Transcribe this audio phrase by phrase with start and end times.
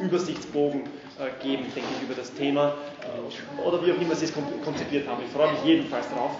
[0.00, 4.32] Übersichtsbogen äh, geben, denke ich, über das Thema äh, oder wie auch immer Sie es
[4.64, 5.22] konzipiert haben.
[5.24, 6.32] Ich freue mich jedenfalls drauf.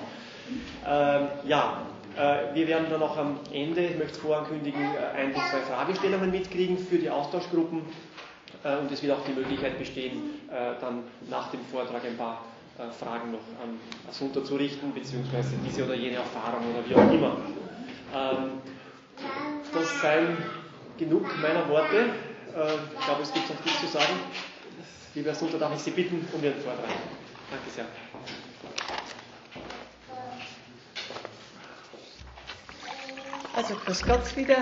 [0.87, 1.83] Ähm, ja,
[2.17, 4.81] äh, wir werden dann auch am Ende, ich möchte es vorankündigen,
[5.17, 7.83] ein bis zwei Fragestellungen mitkriegen für die Austauschgruppen
[8.63, 10.41] und es wird auch die Möglichkeit bestehen,
[10.83, 12.45] dann nach dem Vortrag ein paar
[12.99, 17.37] Fragen noch an Asunta zu richten, beziehungsweise diese oder jene Erfahrung oder wie auch immer.
[18.15, 18.51] Ähm,
[19.73, 20.37] das seien
[20.99, 22.11] genug meiner Worte.
[22.51, 24.19] Ich glaube, es gibt noch nichts zu sagen.
[25.15, 26.85] Liebe Asunta, darf ich Sie bitten um Ihren Vortrag.
[27.51, 27.85] Danke sehr.
[33.55, 34.57] Also grüß Gott wieder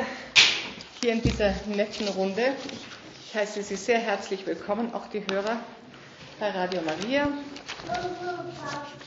[1.00, 2.54] hier in dieser netten Runde.
[3.26, 5.58] Ich heiße Sie sehr herzlich willkommen, auch die Hörer
[6.40, 7.28] bei Radio Maria.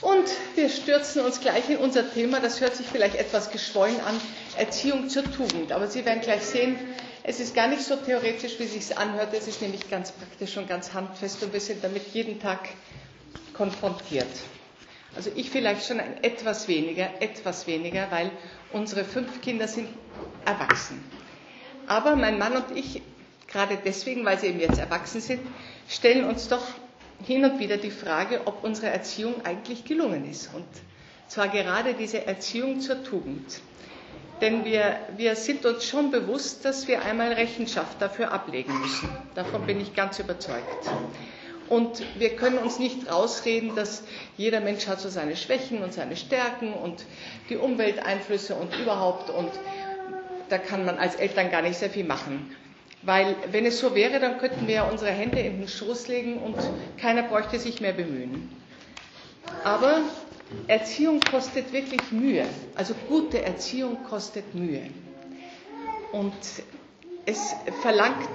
[0.02, 2.40] Und wir stürzen uns gleich in unser Thema.
[2.40, 4.20] Das hört sich vielleicht etwas geschwollen an.
[4.58, 5.72] Erziehung zur Tugend.
[5.72, 6.78] Aber Sie werden gleich sehen,
[7.24, 9.34] es ist gar nicht so theoretisch, wie es sich anhört.
[9.34, 12.70] Es ist nämlich ganz praktisch und ganz handfest und wir sind damit jeden Tag
[13.54, 14.28] konfrontiert.
[15.16, 18.32] Also ich vielleicht schon ein etwas weniger, etwas weniger, weil
[18.72, 19.90] unsere fünf Kinder sind
[20.46, 21.04] erwachsen.
[21.88, 23.02] Aber mein Mann und ich,
[23.48, 25.42] gerade deswegen, weil sie eben jetzt erwachsen sind,
[25.90, 26.66] stellen uns doch
[27.26, 30.50] hin und wieder die Frage, ob unsere Erziehung eigentlich gelungen ist.
[30.54, 30.66] Und
[31.28, 33.60] zwar gerade diese Erziehung zur Tugend.
[34.42, 39.10] Denn wir, wir sind uns schon bewusst, dass wir einmal Rechenschaft dafür ablegen müssen.
[39.36, 40.90] Davon bin ich ganz überzeugt.
[41.70, 44.04] Und wir können uns nicht rausreden, dass
[44.36, 47.06] jeder Mensch hat so seine Schwächen und seine Stärken und
[47.50, 49.30] die Umwelteinflüsse und überhaupt.
[49.30, 49.52] Und
[50.50, 52.54] da kann man als Eltern gar nicht sehr viel machen.
[53.04, 56.40] Weil wenn es so wäre, dann könnten wir ja unsere Hände in den Schoß legen
[56.40, 56.58] und
[57.00, 58.52] keiner bräuchte sich mehr bemühen.
[59.64, 60.02] Aber
[60.68, 62.46] Erziehung kostet wirklich Mühe.
[62.76, 64.90] Also gute Erziehung kostet Mühe.
[66.12, 66.34] Und
[67.26, 68.28] es verlangt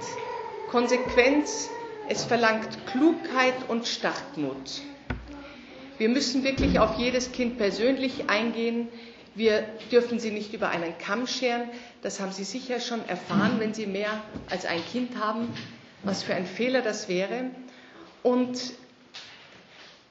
[0.69, 1.69] Konsequenz,
[2.09, 4.81] es verlangt Klugheit und Startmut.
[5.97, 8.87] Wir müssen wirklich auf jedes Kind persönlich eingehen.
[9.35, 11.69] Wir dürfen sie nicht über einen Kamm scheren.
[12.01, 15.47] Das haben Sie sicher schon erfahren, wenn Sie mehr als ein Kind haben,
[16.03, 17.51] was für ein Fehler das wäre.
[18.23, 18.59] Und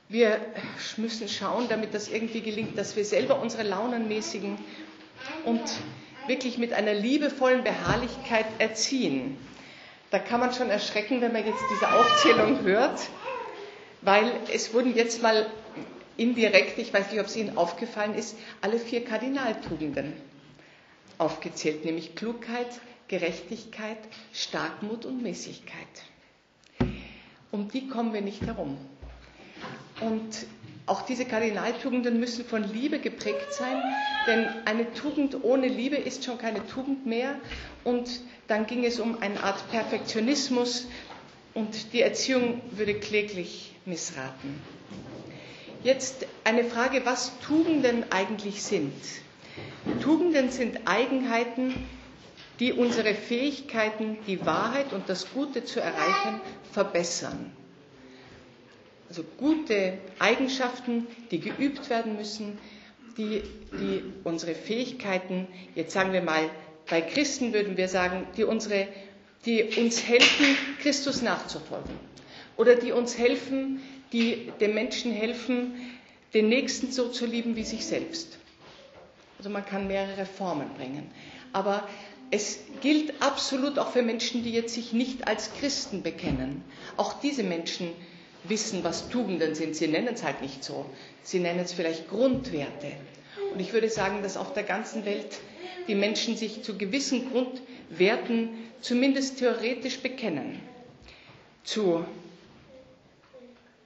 [0.08, 0.40] wir
[0.96, 4.56] müssen schauen, damit das irgendwie gelingt, dass wir selber unsere Launen mäßigen
[5.44, 5.62] und
[6.26, 9.36] wirklich mit einer liebevollen Beharrlichkeit erziehen.
[10.10, 13.00] Da kann man schon erschrecken, wenn man jetzt diese Aufzählung hört,
[14.02, 15.46] weil es wurden jetzt mal
[16.16, 20.12] indirekt, ich weiß nicht, ob es Ihnen aufgefallen ist, alle vier Kardinaltugenden
[21.18, 22.68] aufgezählt, nämlich Klugheit,
[23.08, 23.98] Gerechtigkeit,
[24.32, 25.86] Starkmut und Mäßigkeit.
[27.50, 28.78] Um die kommen wir nicht herum.
[30.00, 30.46] Und
[30.86, 33.82] auch diese Kardinaltugenden müssen von Liebe geprägt sein,
[34.26, 37.34] denn eine Tugend ohne Liebe ist schon keine Tugend mehr.
[37.82, 40.86] Und dann ging es um eine Art Perfektionismus
[41.54, 44.60] und die Erziehung würde kläglich missraten.
[45.82, 48.92] Jetzt eine Frage, was Tugenden eigentlich sind.
[50.02, 51.74] Tugenden sind Eigenheiten,
[52.60, 56.40] die unsere Fähigkeiten, die Wahrheit und das Gute zu erreichen,
[56.72, 57.52] verbessern
[59.08, 62.58] also gute Eigenschaften, die geübt werden müssen,
[63.16, 66.50] die, die unsere Fähigkeiten, jetzt sagen wir mal,
[66.88, 68.86] bei Christen würden wir sagen, die, unsere,
[69.44, 70.46] die uns helfen,
[70.80, 71.94] Christus nachzufolgen.
[72.56, 73.80] Oder die uns helfen,
[74.12, 75.74] die dem Menschen helfen,
[76.34, 78.38] den Nächsten so zu lieben wie sich selbst.
[79.38, 81.10] Also man kann mehrere Formen bringen.
[81.52, 81.86] Aber
[82.30, 86.62] es gilt absolut auch für Menschen, die jetzt sich nicht als Christen bekennen.
[86.96, 87.90] Auch diese Menschen
[88.48, 89.76] wissen, was Tugenden sind.
[89.76, 90.86] Sie nennen es halt nicht so.
[91.22, 92.92] Sie nennen es vielleicht Grundwerte.
[93.52, 95.38] Und ich würde sagen, dass auf der ganzen Welt
[95.88, 100.60] die Menschen sich zu gewissen Grundwerten zumindest theoretisch bekennen.
[101.64, 102.04] Zu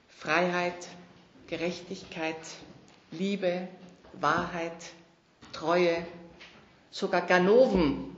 [0.09, 0.87] Freiheit,
[1.47, 2.35] Gerechtigkeit,
[3.11, 3.67] Liebe,
[4.19, 4.71] Wahrheit,
[5.53, 5.95] Treue,
[6.91, 8.15] sogar Ganoven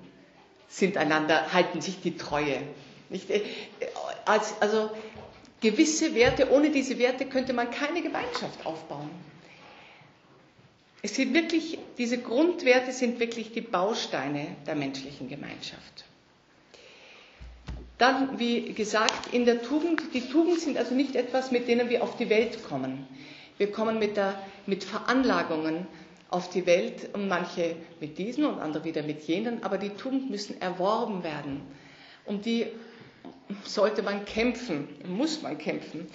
[0.67, 2.57] sind einander, halten sich die Treue.
[3.09, 3.29] Nicht?
[3.29, 3.41] Äh,
[4.25, 4.89] also
[5.63, 9.10] gewisse Werte, ohne diese Werte könnte man keine Gemeinschaft aufbauen.
[11.01, 16.06] Es sind wirklich, diese Grundwerte sind wirklich die Bausteine der menschlichen Gemeinschaft.
[17.98, 22.04] Dann, wie gesagt, in der Tugend, die Tugend sind also nicht etwas, mit denen wir
[22.04, 23.07] auf die Welt kommen.
[23.57, 25.88] Wir kommen mit, der, mit Veranlagungen
[26.30, 30.30] auf die Welt und manche mit diesen und andere wieder mit jenen, aber die Tugend
[30.30, 31.62] müssen erworben werden.
[32.25, 32.66] Um die
[33.63, 36.07] sollte man kämpfen, muss man kämpfen.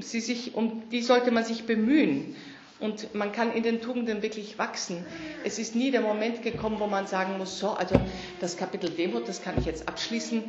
[0.00, 2.36] Sie sich, um die sollte man sich bemühen.
[2.80, 5.06] Und man kann in den Tugenden wirklich wachsen.
[5.44, 7.94] Es ist nie der Moment gekommen, wo man sagen muss, so, also
[8.40, 10.42] das Kapitel Demut, das kann ich jetzt abschließen,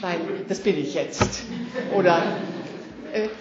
[0.00, 1.42] weil das bin ich jetzt.
[1.94, 2.22] Oder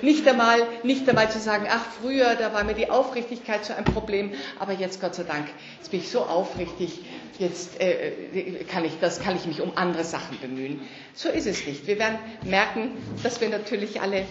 [0.01, 3.85] nicht einmal, nicht einmal zu sagen, ach früher, da war mir die Aufrichtigkeit so ein
[3.85, 5.47] Problem, aber jetzt Gott sei Dank,
[5.77, 6.99] jetzt bin ich so aufrichtig,
[7.39, 10.81] jetzt äh, äh, kann ich das, kann ich mich um andere Sachen bemühen.
[11.13, 11.87] So ist es nicht.
[11.87, 12.91] Wir werden merken,
[13.23, 14.25] dass wir natürlich alle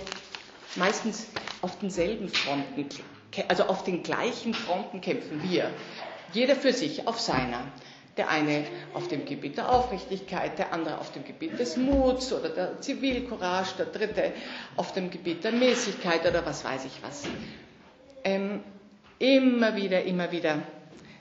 [0.77, 1.27] meistens
[1.63, 2.87] auf denselben Fronten,
[3.49, 5.71] also auf den gleichen Fronten kämpfen wir.
[6.33, 7.65] Jeder für sich, auf seiner.
[8.17, 12.49] Der eine auf dem Gebiet der Aufrichtigkeit, der andere auf dem Gebiet des Muts oder
[12.49, 14.33] der Zivilcourage, der dritte
[14.77, 17.23] auf dem Gebiet der Mäßigkeit oder was weiß ich was.
[18.25, 18.63] Ähm,
[19.19, 20.59] immer wieder, immer wieder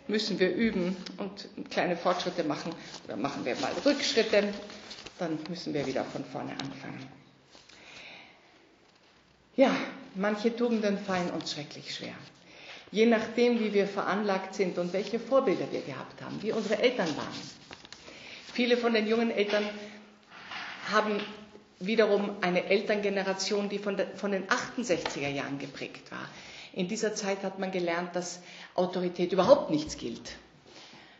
[0.07, 2.74] müssen wir üben und kleine Fortschritte machen.
[3.06, 4.51] Oder machen wir mal Rückschritte,
[5.19, 7.07] dann müssen wir wieder von vorne anfangen.
[9.56, 9.75] Ja,
[10.15, 12.13] manche Tugenden fallen uns schrecklich schwer.
[12.91, 17.07] Je nachdem, wie wir veranlagt sind und welche Vorbilder wir gehabt haben, wie unsere Eltern
[17.18, 17.27] waren.
[18.53, 19.63] Viele von den jungen Eltern
[20.91, 21.19] haben
[21.80, 26.27] wiederum eine Elterngeneration, die von, der, von den 68er Jahren geprägt war.
[26.74, 28.41] In dieser Zeit hat man gelernt, dass
[28.75, 30.35] Autorität überhaupt nichts gilt,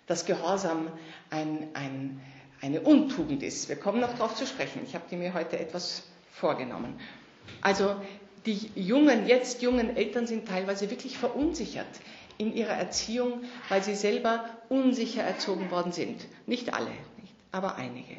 [0.08, 0.92] dass Gehorsam
[1.30, 2.20] ein, ein,
[2.62, 3.70] eine Untugend ist.
[3.70, 4.82] Wir kommen noch darauf zu sprechen.
[4.86, 7.00] Ich habe mir heute etwas vorgenommen.
[7.62, 7.96] Also
[8.50, 11.88] die jungen, jetzt jungen Eltern sind teilweise wirklich verunsichert
[12.40, 16.26] in ihrer Erziehung, weil sie selber unsicher erzogen worden sind.
[16.48, 18.18] Nicht alle, nicht, aber einige.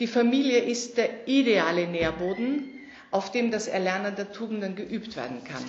[0.00, 2.70] Die Familie ist der ideale Nährboden,
[3.10, 5.64] auf dem das Erlernen der Tugenden geübt werden kann.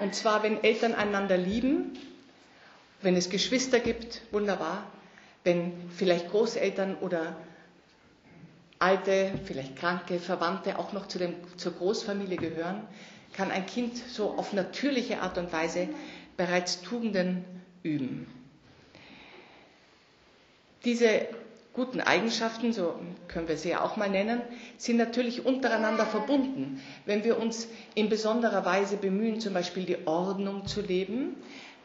[0.00, 1.92] Und zwar, wenn Eltern einander lieben,
[3.02, 4.86] wenn es Geschwister gibt, wunderbar,
[5.44, 7.36] wenn vielleicht Großeltern oder
[8.78, 12.82] alte, vielleicht kranke Verwandte auch noch zu dem, zur Großfamilie gehören,
[13.32, 15.88] kann ein Kind so auf natürliche Art und Weise
[16.36, 17.44] bereits Tugenden
[17.82, 18.26] üben.
[20.84, 21.26] Diese
[21.72, 22.94] guten Eigenschaften, so
[23.26, 24.40] können wir sie ja auch mal nennen,
[24.76, 26.80] sind natürlich untereinander verbunden.
[27.04, 31.36] Wenn wir uns in besonderer Weise bemühen, zum Beispiel die Ordnung zu leben,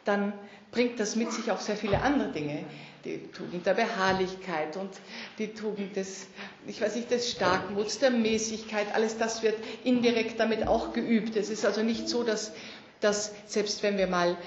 [0.05, 0.33] dann
[0.71, 2.63] bringt das mit sich auch sehr viele andere Dinge.
[3.05, 4.89] Die Tugend der Beharrlichkeit und
[5.37, 6.27] die Tugend des,
[6.67, 9.55] ich weiß nicht, des Starkmuts, der Mäßigkeit, alles das wird
[9.85, 11.35] indirekt damit auch geübt.
[11.37, 12.51] Es ist also nicht so, dass,
[12.99, 14.37] dass selbst wenn wir mal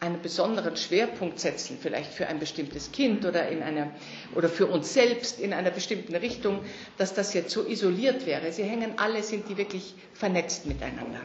[0.00, 3.90] einen besonderen Schwerpunkt setzen, vielleicht für ein bestimmtes Kind oder, in einer,
[4.34, 6.60] oder für uns selbst in einer bestimmten Richtung,
[6.98, 8.52] dass das jetzt so isoliert wäre.
[8.52, 11.20] Sie hängen alle, sind die wirklich vernetzt miteinander.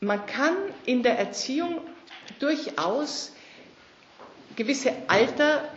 [0.00, 0.56] Man kann
[0.86, 1.80] in der Erziehung
[2.38, 3.32] durchaus
[4.56, 5.68] gewisse Alter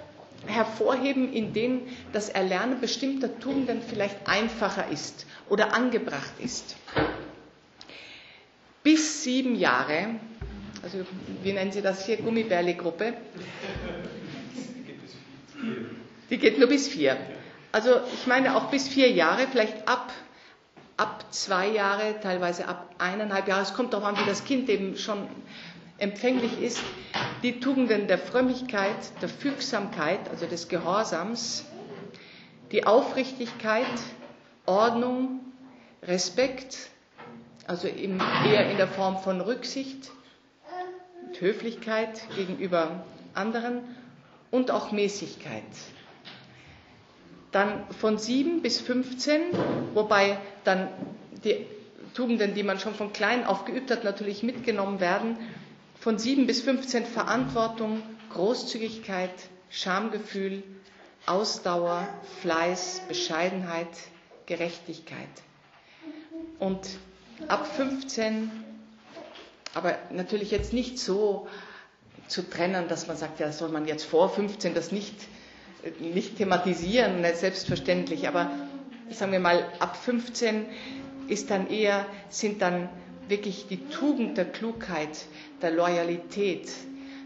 [0.48, 1.82] hervorheben, in denen
[2.12, 6.76] das Erlernen bestimmter Tugenden vielleicht einfacher ist oder angebracht ist
[8.84, 10.16] bis sieben Jahre,
[10.84, 11.00] also
[11.42, 13.14] wie nennen Sie das hier, Gummibärle-Gruppe,
[16.30, 17.18] die geht nur bis vier.
[17.72, 20.12] Also ich meine auch bis vier Jahre, vielleicht ab,
[20.98, 23.64] ab zwei Jahre, teilweise ab eineinhalb Jahre.
[23.64, 25.28] Es kommt darauf an, wie das Kind eben schon
[25.98, 26.82] empfänglich ist.
[27.44, 31.66] Die Tugenden der Frömmigkeit, der Fügsamkeit, also des Gehorsams,
[32.72, 33.86] die Aufrichtigkeit,
[34.66, 35.40] Ordnung,
[36.02, 36.90] Respekt,
[37.68, 40.12] also eher in der Form von Rücksicht
[41.28, 43.04] und Höflichkeit gegenüber
[43.34, 43.82] anderen
[44.52, 45.64] und auch Mäßigkeit.
[47.52, 49.42] Dann von 7 bis 15,
[49.94, 50.88] wobei dann
[51.44, 51.66] die
[52.14, 55.38] Tugenden, die man schon von klein auf geübt hat, natürlich mitgenommen werden.
[56.04, 59.30] Von 7 bis 15 Verantwortung, Großzügigkeit,
[59.70, 60.62] Schamgefühl,
[61.26, 62.06] Ausdauer,
[62.42, 63.88] Fleiß, Bescheidenheit,
[64.46, 65.30] Gerechtigkeit.
[66.60, 66.82] Und
[67.48, 68.52] ab 15,
[69.74, 71.48] aber natürlich jetzt nicht so
[72.28, 75.16] zu trennen, dass man sagt, ja, soll man jetzt vor 15 das nicht,
[76.02, 78.52] nicht thematisieren, nicht selbstverständlich, aber
[79.10, 80.66] sagen wir mal, ab 15
[81.30, 82.90] ist dann eher, sind dann
[83.28, 85.26] wirklich die Tugend der Klugheit,
[85.62, 86.70] der Loyalität,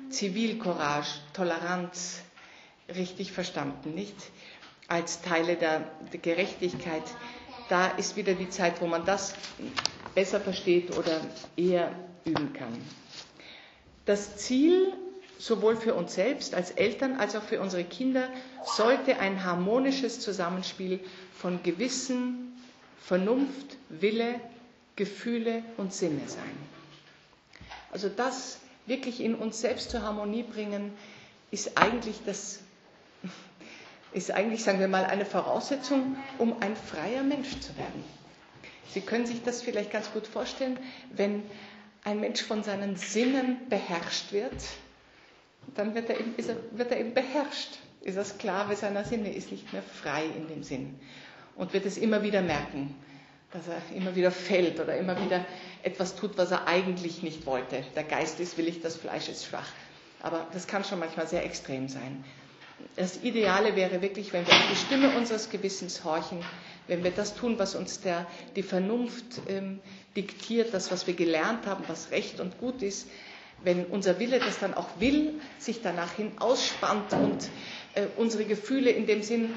[0.10, 2.22] Zivilcourage, Toleranz
[2.96, 4.16] richtig verstanden, nicht?
[4.88, 7.04] Als Teile der, der Gerechtigkeit.
[7.70, 9.34] Da ist wieder die Zeit, wo man das
[10.16, 11.20] besser versteht oder
[11.58, 11.92] eher
[12.24, 12.74] üben kann.
[14.06, 14.94] Das Ziel
[15.38, 18.30] sowohl für uns selbst als Eltern als auch für unsere Kinder
[18.64, 21.00] sollte ein harmonisches Zusammenspiel
[21.38, 22.58] von Gewissen,
[23.00, 24.40] Vernunft, Wille,
[24.98, 26.44] Gefühle und Sinne sein.
[27.92, 30.94] Also das wirklich in uns selbst zur Harmonie bringen,
[31.52, 32.60] ist eigentlich das
[34.14, 38.04] ist eigentlich, sagen wir mal, eine Voraussetzung, um ein freier Mensch zu werden.
[38.90, 40.80] Sie können sich das vielleicht ganz gut vorstellen,
[41.12, 41.44] wenn
[42.04, 44.54] ein Mensch von seinen Sinnen beherrscht wird,
[45.76, 49.52] dann wird er eben, er, wird er eben beherrscht, ist er Sklave seiner Sinne, ist
[49.52, 51.00] nicht mehr frei in dem Sinn
[51.56, 52.96] und wird es immer wieder merken,
[53.52, 55.46] dass er immer wieder fällt oder immer wieder
[55.84, 57.84] etwas tut, was er eigentlich nicht wollte.
[57.96, 59.68] Der Geist ist willig, das Fleisch ist schwach.
[60.22, 62.24] Aber das kann schon manchmal sehr extrem sein.
[62.96, 66.40] Das Ideale wäre wirklich, wenn wir auf die Stimme unseres Gewissens horchen,
[66.88, 68.26] wenn wir das tun, was uns der,
[68.56, 69.80] die Vernunft ähm,
[70.16, 73.08] diktiert, das, was wir gelernt haben, was recht und gut ist,
[73.64, 77.50] wenn unser Wille das dann auch will, sich danach hin ausspannt und
[77.96, 79.54] äh, unsere Gefühle in dem Sinn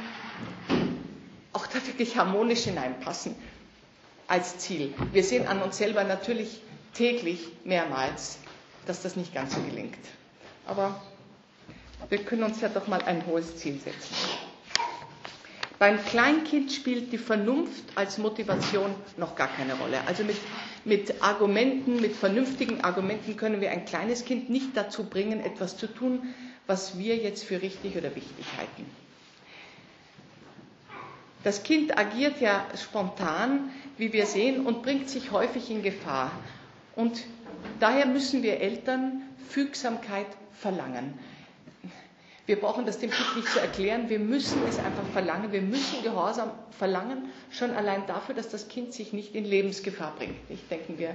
[1.52, 3.34] auch da wirklich harmonisch hineinpassen
[4.30, 4.94] als Ziel.
[5.12, 6.60] Wir sehen an uns selber natürlich
[6.94, 8.38] täglich mehrmals,
[8.86, 9.98] dass das nicht ganz so gelingt.
[10.66, 11.00] Aber
[12.08, 14.14] wir können uns ja doch mal ein hohes Ziel setzen.
[15.80, 19.98] Beim Kleinkind spielt die Vernunft als Motivation noch gar keine Rolle.
[20.06, 20.36] Also mit,
[20.84, 25.86] mit Argumenten, mit vernünftigen Argumenten können wir ein kleines Kind nicht dazu bringen, etwas zu
[25.86, 26.34] tun,
[26.66, 28.84] was wir jetzt für richtig oder wichtig halten.
[31.42, 36.30] Das Kind agiert ja spontan, wie wir sehen, und bringt sich häufig in Gefahr.
[36.96, 37.24] Und
[37.78, 41.18] daher müssen wir Eltern Fügsamkeit verlangen.
[42.46, 46.02] Wir brauchen das dem Kind nicht zu erklären, wir müssen es einfach verlangen, wir müssen
[46.02, 50.50] Gehorsam verlangen, schon allein dafür, dass das Kind sich nicht in Lebensgefahr bringt.
[50.50, 51.14] Nicht denken wir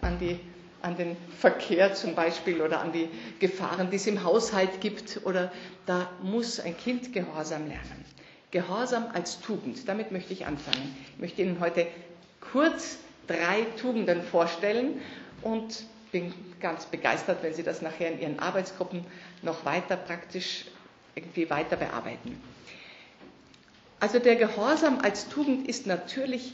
[0.00, 0.40] an, die,
[0.80, 3.08] an den Verkehr zum Beispiel oder an die
[3.40, 5.52] Gefahren, die es im Haushalt gibt, oder
[5.84, 8.04] da muss ein Kind Gehorsam lernen.
[8.50, 10.96] Gehorsam als Tugend, damit möchte ich anfangen.
[11.14, 11.86] Ich möchte Ihnen heute
[12.40, 15.00] kurz drei Tugenden vorstellen
[15.42, 19.04] und bin ganz begeistert, wenn Sie das nachher in Ihren Arbeitsgruppen
[19.42, 20.64] noch weiter praktisch
[21.14, 22.40] irgendwie weiter bearbeiten.
[24.00, 26.52] Also der Gehorsam als Tugend ist natürlich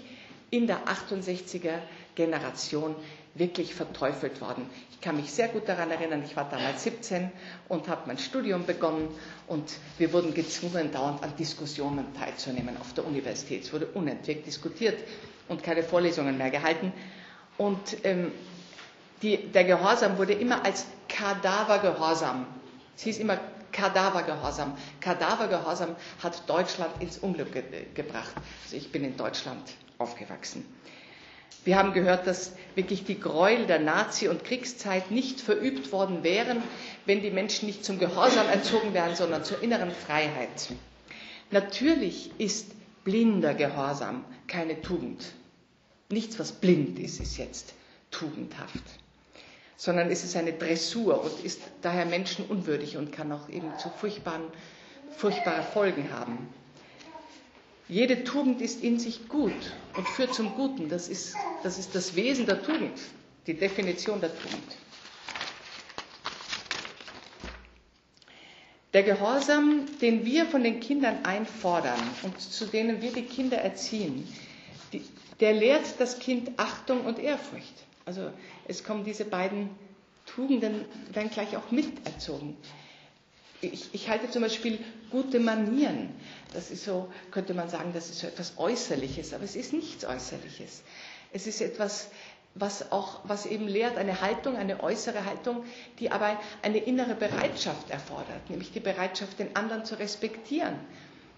[0.50, 1.78] in der 68er
[2.14, 2.94] Generation
[3.34, 4.68] wirklich verteufelt worden.
[4.96, 7.30] Ich kann mich sehr gut daran erinnern, ich war damals 17
[7.68, 9.08] und habe mein Studium begonnen
[9.46, 13.62] und wir wurden gezwungen, dauernd an Diskussionen teilzunehmen auf der Universität.
[13.64, 14.98] Es wurde unentwegt diskutiert
[15.48, 16.92] und keine Vorlesungen mehr gehalten.
[17.58, 18.32] Und ähm,
[19.22, 22.46] die, der Gehorsam wurde immer als Kadavergehorsam.
[22.96, 23.38] Es hieß immer
[23.72, 24.76] Kadavergehorsam.
[25.00, 27.62] Kadavergehorsam hat Deutschland ins Unglück ge
[27.94, 28.32] gebracht.
[28.64, 29.62] Also ich bin in Deutschland
[29.98, 30.64] aufgewachsen.
[31.64, 36.62] Wir haben gehört, dass wirklich die Gräuel der Nazi- und Kriegszeit nicht verübt worden wären,
[37.06, 40.68] wenn die Menschen nicht zum Gehorsam erzogen wären, sondern zur inneren Freiheit.
[41.50, 42.68] Natürlich ist
[43.04, 45.24] blinder Gehorsam keine Tugend.
[46.08, 47.74] Nichts, was blind ist, ist jetzt
[48.12, 48.82] tugendhaft
[49.76, 54.44] sondern es ist eine Dressur und ist daher menschenunwürdig und kann auch eben zu furchtbaren,
[55.16, 56.48] furchtbare Folgen haben.
[57.88, 59.52] Jede Tugend ist in sich gut
[59.96, 60.88] und führt zum Guten.
[60.88, 62.98] Das ist, das ist das Wesen der Tugend,
[63.46, 64.76] die Definition der Tugend.
[68.92, 74.26] Der Gehorsam, den wir von den Kindern einfordern und zu denen wir die Kinder erziehen,
[74.92, 75.02] die,
[75.38, 77.74] der lehrt das Kind Achtung und Ehrfurcht.
[78.04, 78.30] Also
[78.66, 79.68] es kommen diese beiden
[80.24, 82.56] Tugenden dann gleich auch miterzogen.
[83.60, 84.78] Ich, ich, halte zum Beispiel
[85.10, 86.10] gute Manieren.
[86.52, 90.04] Das ist so, könnte man sagen, das ist so etwas Äußerliches, aber es ist nichts
[90.04, 90.82] Äußerliches.
[91.32, 92.08] Es ist etwas,
[92.54, 95.64] was auch, was eben lehrt, eine Haltung, eine äußere Haltung,
[95.98, 100.76] die aber eine innere Bereitschaft erfordert, nämlich die Bereitschaft, den anderen zu respektieren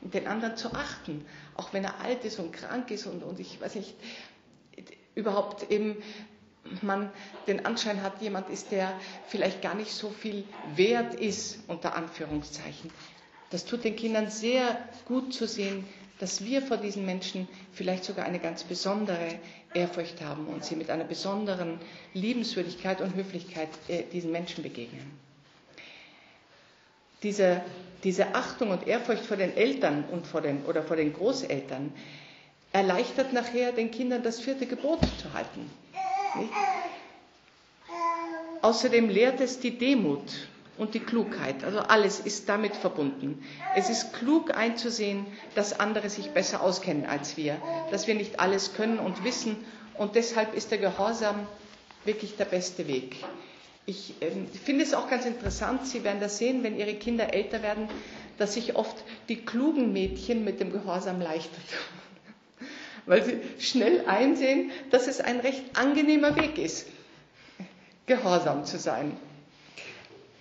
[0.01, 1.25] den anderen zu achten,
[1.57, 3.95] auch wenn er alt ist und krank ist und, und ich weiß nicht,
[5.15, 5.97] überhaupt eben
[6.83, 7.11] man
[7.47, 8.93] den Anschein hat, jemand ist, der
[9.29, 12.91] vielleicht gar nicht so viel wert ist, unter Anführungszeichen.
[13.51, 15.85] Das tut den Kindern sehr gut zu sehen,
[16.19, 19.39] dass wir vor diesen Menschen vielleicht sogar eine ganz besondere
[19.73, 21.79] Ehrfurcht haben und sie mit einer besonderen
[22.13, 25.11] Liebenswürdigkeit und Höflichkeit äh, diesen Menschen begegnen.
[27.23, 27.63] Diese,
[28.05, 31.93] diese Achtung und Ehrfurcht vor den Eltern und vor den, oder vor den Großeltern
[32.73, 35.71] erleichtert nachher den Kindern das vierte Gebot zu halten.
[36.37, 36.53] Nicht?
[38.63, 40.23] Außerdem lehrt es die Demut
[40.79, 41.65] und die Klugheit.
[41.65, 43.43] Also alles ist damit verbunden.
[43.75, 47.57] Es ist klug einzusehen, dass andere sich besser auskennen als wir,
[47.91, 49.57] dass wir nicht alles können und wissen.
[49.95, 51.47] Und deshalb ist der Gehorsam
[52.05, 53.17] wirklich der beste Weg.
[53.87, 54.31] Ich äh,
[54.65, 57.89] finde es auch ganz interessant, Sie werden das sehen, wenn Ihre Kinder älter werden,
[58.37, 58.97] dass sich oft
[59.29, 61.98] die klugen Mädchen mit dem Gehorsam leichter tun
[63.09, 66.87] weil sie schnell einsehen, dass es ein recht angenehmer Weg ist,
[68.07, 69.17] gehorsam zu sein.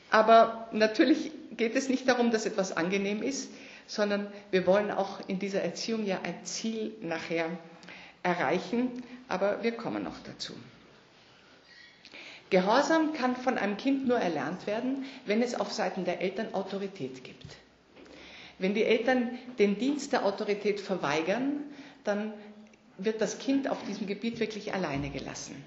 [0.09, 3.49] Aber natürlich geht es nicht darum, dass etwas angenehm ist,
[3.87, 7.45] sondern wir wollen auch in dieser Erziehung ja ein Ziel nachher
[8.23, 10.53] erreichen, aber wir kommen noch dazu.
[12.49, 17.23] Gehorsam kann von einem Kind nur erlernt werden, wenn es auf Seiten der Eltern Autorität
[17.23, 17.57] gibt.
[18.59, 21.63] Wenn die Eltern den Dienst der Autorität verweigern,
[22.05, 22.33] dann
[22.97, 25.63] wird das Kind auf diesem Gebiet wirklich alleine gelassen.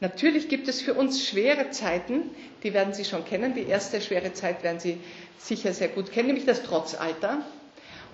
[0.00, 2.30] Natürlich gibt es für uns schwere Zeiten,
[2.62, 3.54] die werden Sie schon kennen.
[3.54, 4.98] Die erste schwere Zeit werden Sie
[5.38, 7.44] sicher sehr gut kennen, nämlich das Trotzalter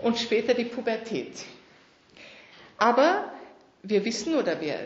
[0.02, 1.32] und später die Pubertät.
[2.78, 3.32] Aber
[3.82, 4.78] wir wissen oder wir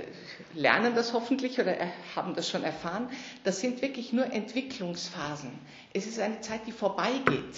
[0.54, 1.76] lernen das hoffentlich oder
[2.14, 3.08] haben das schon erfahren,
[3.42, 5.50] das sind wirklich nur Entwicklungsphasen.
[5.92, 7.56] Es ist eine Zeit, die vorbeigeht.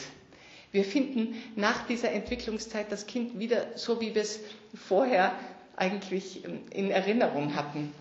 [0.77, 4.41] Wir finden nach dieser Entwicklungszeit das Kind wieder so, wie wir es
[4.75, 5.33] vorher
[5.75, 7.95] eigentlich in Erinnerung hatten.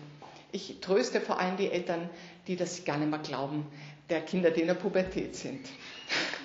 [0.52, 2.10] Ich tröste vor allem die Eltern,
[2.46, 3.64] die das gar nicht mehr glauben,
[4.10, 5.66] der Kinder, die in der Pubertät sind.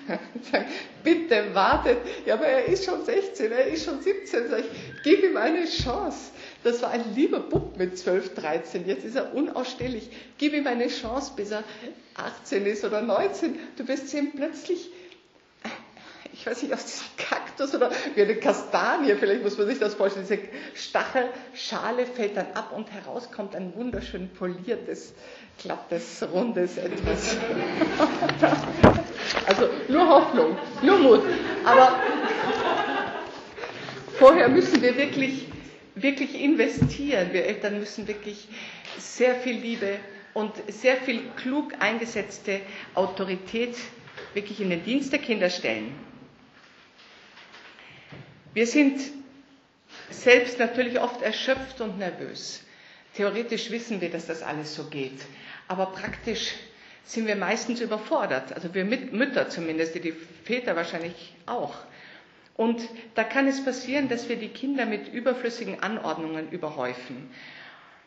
[1.04, 4.48] Bitte wartet, ja, aber er ist schon 16, er ist schon 17.
[4.48, 4.70] Sag ich,
[5.04, 6.30] gib ihm eine Chance.
[6.64, 8.86] Das war ein lieber Bub mit 12, 13.
[8.86, 10.08] Jetzt ist er unausstehlich.
[10.38, 11.62] Gib ihm eine Chance, bis er
[12.14, 13.58] 18 ist oder 19.
[13.76, 14.88] Du wirst sehen, plötzlich
[16.42, 19.94] ich weiß nicht, aus diesem Kaktus oder wie eine Kastanie, vielleicht muss man sich das
[19.94, 20.40] vorstellen, diese
[20.74, 25.14] Stachelschale fällt dann ab und heraus kommt ein wunderschön poliertes,
[25.62, 27.36] glattes, rundes etwas.
[29.46, 31.22] also nur Hoffnung, nur Mut.
[31.64, 31.94] Aber
[34.18, 35.46] vorher müssen wir wirklich,
[35.94, 37.32] wirklich investieren.
[37.32, 38.48] Wir Eltern müssen wirklich
[38.98, 39.98] sehr viel Liebe
[40.34, 42.62] und sehr viel klug eingesetzte
[42.96, 43.76] Autorität
[44.34, 46.11] wirklich in den Dienst der Kinder stellen.
[48.54, 49.00] Wir sind
[50.10, 52.62] selbst natürlich oft erschöpft und nervös.
[53.14, 55.20] Theoretisch wissen wir, dass das alles so geht,
[55.68, 56.54] aber praktisch
[57.04, 58.52] sind wir meistens überfordert.
[58.52, 60.12] Also wir Mütter zumindest, die
[60.44, 61.74] Väter wahrscheinlich auch.
[62.54, 62.80] Und
[63.14, 67.30] da kann es passieren, dass wir die Kinder mit überflüssigen Anordnungen überhäufen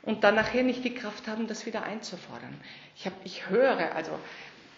[0.04, 2.56] und dann nachher nicht die Kraft haben, das wieder einzufordern.
[2.96, 4.12] Ich, hab, ich höre also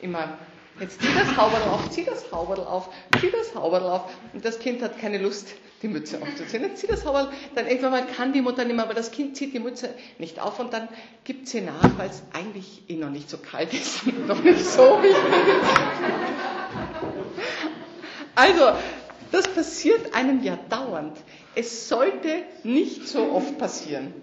[0.02, 0.38] immer
[0.80, 4.04] Jetzt zieh das Hauberl auf, zieh das Hauberl auf, zieh das Hauberl auf.
[4.34, 5.48] Und das Kind hat keine Lust,
[5.82, 6.64] die Mütze aufzuziehen.
[6.64, 9.36] Jetzt zieh das Hauberl, dann irgendwann mal kann die Mutter nicht mehr, aber das Kind
[9.36, 10.88] zieht die Mütze nicht auf und dann
[11.24, 14.64] gibt sie nach, weil es eigentlich eh noch nicht so kalt ist und noch nicht
[14.64, 15.70] so wichtig ist.
[18.36, 18.72] Also,
[19.32, 21.18] das passiert einem ja dauernd.
[21.56, 24.14] Es sollte nicht so oft passieren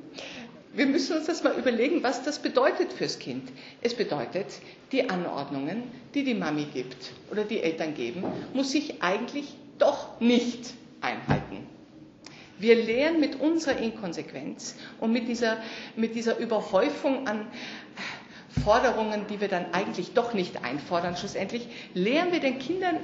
[0.75, 3.51] wir müssen uns das mal überlegen, was das bedeutet fürs Kind.
[3.83, 4.47] Es bedeutet,
[4.93, 5.85] die Anordnungen,
[6.15, 11.67] die die Mami gibt oder die Eltern geben, muss ich eigentlich doch nicht einhalten.
[12.59, 15.59] Wir lehren mit unserer Inkonsequenz und mit dieser,
[15.97, 17.47] mit dieser Überhäufung an
[18.63, 22.99] Forderungen, die wir dann eigentlich doch nicht einfordern, schlussendlich, lehren wir den Kindern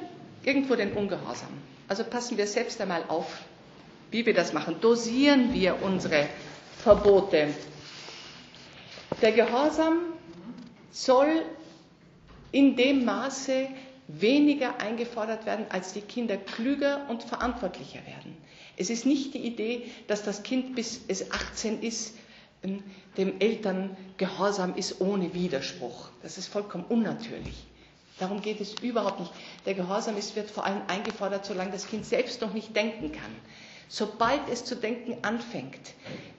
[0.44, 1.50] irgendwo den Ungehorsam.
[1.88, 3.26] Also passen wir selbst einmal auf,
[4.12, 4.76] wie wir das machen.
[4.80, 6.26] Dosieren wir unsere
[6.82, 7.54] Verbote.
[9.20, 9.98] Der Gehorsam
[10.90, 11.42] soll
[12.52, 13.68] in dem Maße
[14.08, 18.36] weniger eingefordert werden, als die Kinder klüger und verantwortlicher werden.
[18.76, 22.14] Es ist nicht die Idee, dass das Kind bis es 18 ist,
[22.62, 22.82] ähm,
[23.16, 26.08] dem Eltern gehorsam ist ohne Widerspruch.
[26.22, 27.66] Das ist vollkommen unnatürlich.
[28.18, 29.32] Darum geht es überhaupt nicht.
[29.66, 33.34] Der Gehorsam ist, wird vor allem eingefordert, solange das Kind selbst noch nicht denken kann.
[33.92, 35.80] Sobald es zu denken anfängt,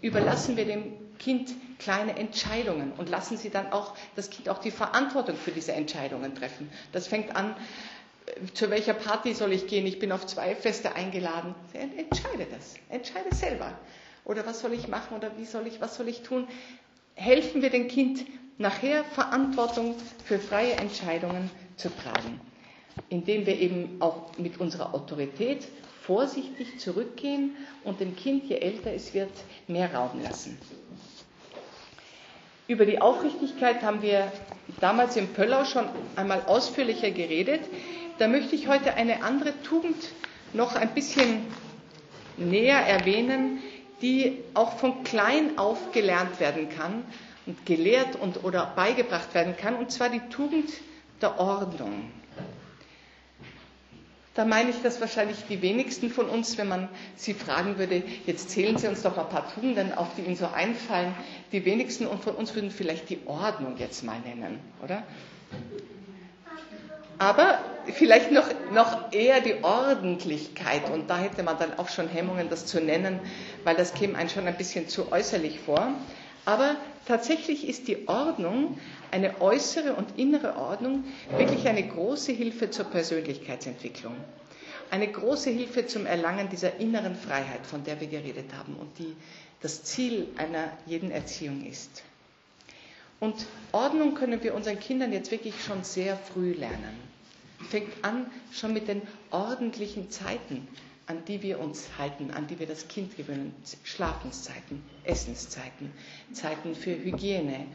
[0.01, 4.71] überlassen wir dem Kind kleine Entscheidungen und lassen sie dann auch das Kind auch die
[4.71, 6.71] Verantwortung für diese Entscheidungen treffen.
[6.93, 7.53] Das fängt an,
[8.25, 9.85] äh, zu welcher Party soll ich gehen?
[9.85, 11.53] Ich bin auf zwei Feste eingeladen.
[11.73, 12.75] Entscheide das.
[12.87, 13.73] Entscheide selber.
[14.23, 15.17] Oder was soll ich machen?
[15.17, 16.47] Oder wie soll ich, was soll ich tun?
[17.15, 18.25] Helfen wir dem Kind
[18.59, 22.39] nachher Verantwortung für freie Entscheidungen zu tragen,
[23.09, 25.67] indem wir eben auch mit unserer Autorität
[26.12, 29.32] vorsichtig zurückgehen und dem Kind, je älter es wird,
[29.69, 30.58] mehr Raum lassen.
[32.67, 34.30] Über die Aufrichtigkeit haben wir
[34.82, 35.86] damals im Pöllau schon
[36.17, 37.62] einmal ausführlicher geredet.
[38.19, 39.95] Da möchte ich heute eine andere Tugend
[40.52, 41.45] noch ein bisschen
[42.36, 43.60] näher erwähnen,
[44.02, 47.06] die auch von klein auf gelernt werden kann
[47.45, 50.69] und gelehrt und oder beigebracht werden kann, und zwar die Tugend
[51.21, 52.12] der Ordnung.
[54.33, 58.49] Da meine ich, dass wahrscheinlich die wenigsten von uns, wenn man sie fragen würde, jetzt
[58.49, 61.13] zählen Sie uns doch ein paar Tugenden auf, die Ihnen so einfallen,
[61.51, 65.03] die wenigsten von uns würden vielleicht die Ordnung jetzt mal nennen, oder?
[67.17, 70.89] Aber vielleicht noch, noch eher die Ordentlichkeit.
[70.89, 73.19] Und da hätte man dann auch schon Hemmungen, das zu nennen,
[73.63, 75.89] weil das käme einem schon ein bisschen zu äußerlich vor.
[76.45, 76.75] Aber
[77.07, 78.77] tatsächlich ist die Ordnung,
[79.11, 81.03] eine äußere und innere Ordnung,
[81.37, 84.15] wirklich eine große Hilfe zur Persönlichkeitsentwicklung.
[84.91, 89.15] eine große Hilfe zum Erlangen dieser inneren Freiheit, von der wir geredet haben und die
[89.61, 92.03] das Ziel einer jeden Erziehung ist.
[93.21, 96.99] Und Ordnung können wir unseren Kindern jetzt wirklich schon sehr früh lernen.
[97.69, 100.67] Fängt an schon mit den ordentlichen Zeiten,
[101.12, 103.54] an die wir uns halten, an die wir das Kind gewöhnen.
[103.84, 105.91] Schlafenszeiten, Essenszeiten,
[106.32, 107.67] Zeiten für Hygiene.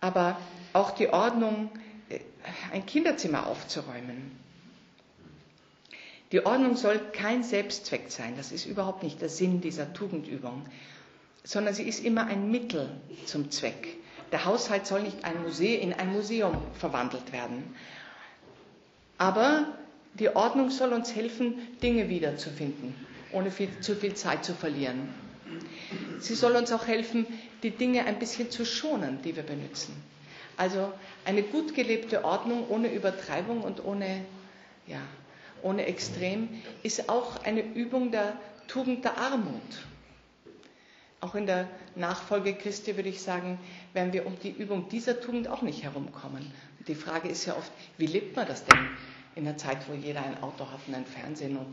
[0.00, 0.36] Aber
[0.72, 1.70] auch die Ordnung,
[2.08, 2.18] äh,
[2.72, 4.32] ein Kinderzimmer aufzuräumen.
[6.32, 10.66] Die Ordnung soll kein Selbstzweck sein, das ist überhaupt nicht der Sinn dieser Tugendübung,
[11.44, 12.90] sondern sie ist immer ein Mittel
[13.26, 13.96] zum Zweck.
[14.32, 17.74] Der Haushalt soll nicht ein Museum, in ein Museum verwandelt werden.
[19.16, 19.66] Aber
[20.18, 22.94] die Ordnung soll uns helfen, Dinge wiederzufinden,
[23.32, 25.08] ohne viel, zu viel Zeit zu verlieren.
[26.20, 27.26] Sie soll uns auch helfen,
[27.62, 29.94] die Dinge ein bisschen zu schonen, die wir benutzen.
[30.56, 30.92] Also
[31.24, 34.24] eine gut gelebte Ordnung ohne Übertreibung und ohne,
[34.86, 35.00] ja,
[35.62, 36.48] ohne Extrem
[36.82, 39.62] ist auch eine Übung der Tugend der Armut.
[41.20, 43.58] Auch in der Nachfolge Christi würde ich sagen,
[43.92, 46.52] werden wir um die Übung dieser Tugend auch nicht herumkommen.
[46.86, 48.78] die Frage ist ja oft, wie lebt man das denn
[49.34, 51.68] in einer Zeit, wo jeder ein Auto hat und ein Fernsehen und,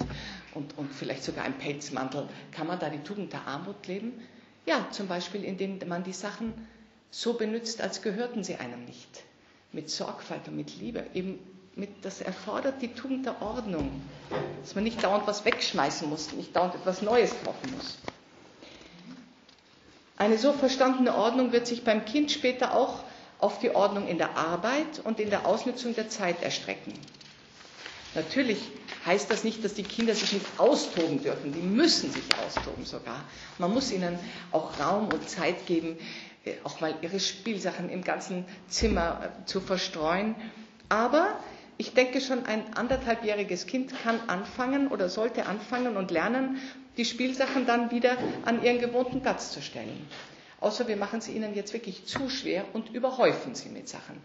[0.54, 2.28] und, und vielleicht sogar ein Pelzmantel?
[2.52, 4.14] Kann man da die Tugend der Armut leben?
[4.66, 6.54] Ja, zum Beispiel, indem man die Sachen
[7.12, 9.24] so benutzt, als gehörten sie einem nicht.
[9.72, 11.06] Mit Sorgfalt und mit Liebe.
[11.14, 11.40] Eben
[11.76, 14.02] mit, das erfordert die Tugend der Ordnung.
[14.62, 17.98] Dass man nicht dauernd was wegschmeißen muss, nicht dauernd etwas Neues kaufen muss.
[20.18, 23.04] Eine so verstandene Ordnung wird sich beim Kind später auch
[23.40, 26.94] auf die Ordnung in der Arbeit und in der Ausnutzung der Zeit erstrecken.
[28.16, 28.60] Natürlich
[29.06, 31.52] heißt das nicht, dass die Kinder sich nicht austoben dürfen.
[31.54, 33.24] Die müssen sich austoben sogar.
[33.58, 34.18] Man muss ihnen
[34.52, 35.98] auch Raum und Zeit geben,
[36.46, 40.36] äh, auch mal ihre Spielsachen im ganzen Zimmer äh, zu verstreuen.
[40.88, 41.38] Aber
[41.78, 46.58] ich denke schon, ein anderthalbjähriges Kind kann anfangen oder sollte anfangen und lernen,
[46.96, 50.08] die Spielsachen dann wieder an ihren gewohnten Platz zu stellen.
[50.62, 54.22] Außer wir machen sie ihnen jetzt wirklich zu schwer und überhäufen sie mit Sachen.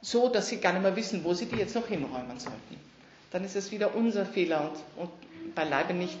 [0.00, 2.91] So, dass sie gar nicht mehr wissen, wo sie die jetzt noch hinräumen sollten.
[3.32, 6.18] Dann ist es wieder unser Fehler und, und beileibe nicht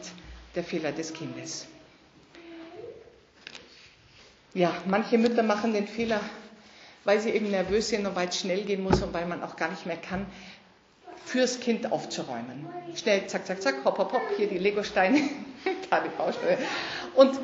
[0.54, 1.66] der Fehler des Kindes.
[4.54, 6.20] Ja, manche Mütter machen den Fehler,
[7.04, 9.56] weil sie eben nervös sind und weil es schnell gehen muss und weil man auch
[9.56, 10.26] gar nicht mehr kann,
[11.24, 12.66] fürs Kind aufzuräumen.
[12.94, 15.20] Schnell, zack, zack, zack, hopp, hopp, hopp, hier die Legosteine,
[15.90, 16.58] da die Baustelle.
[17.14, 17.38] Und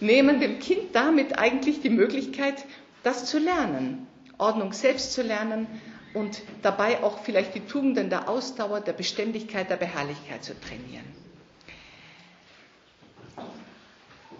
[0.00, 2.64] nehmen dem Kind damit eigentlich die Möglichkeit,
[3.02, 4.06] das zu lernen,
[4.38, 5.66] Ordnung selbst zu lernen
[6.14, 11.04] und dabei auch vielleicht die Tugenden der Ausdauer, der Beständigkeit, der Beharrlichkeit zu trainieren.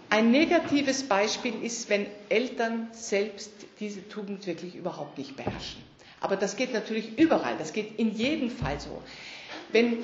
[0.09, 5.81] Ein negatives Beispiel ist, wenn Eltern selbst diese Tugend wirklich überhaupt nicht beherrschen.
[6.19, 9.01] Aber das geht natürlich überall, das geht in jedem Fall so.
[9.71, 10.03] Wenn,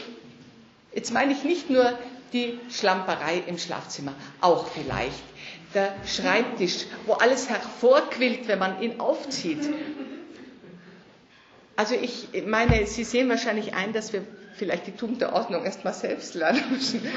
[0.95, 1.97] jetzt meine ich nicht nur
[2.31, 5.23] die Schlamperei im Schlafzimmer, auch vielleicht
[5.73, 9.69] der Schreibtisch, wo alles hervorquillt, wenn man ihn aufzieht.
[11.77, 14.23] Also ich meine, Sie sehen wahrscheinlich ein, dass wir
[14.55, 17.01] vielleicht die Tugend der Ordnung erstmal selbst lernen müssen.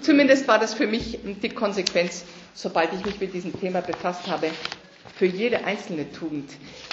[0.00, 2.24] Zumindest war das für mich die Konsequenz,
[2.54, 4.50] sobald ich mich mit diesem Thema befasst habe,
[5.14, 6.50] für jede einzelne Tugend.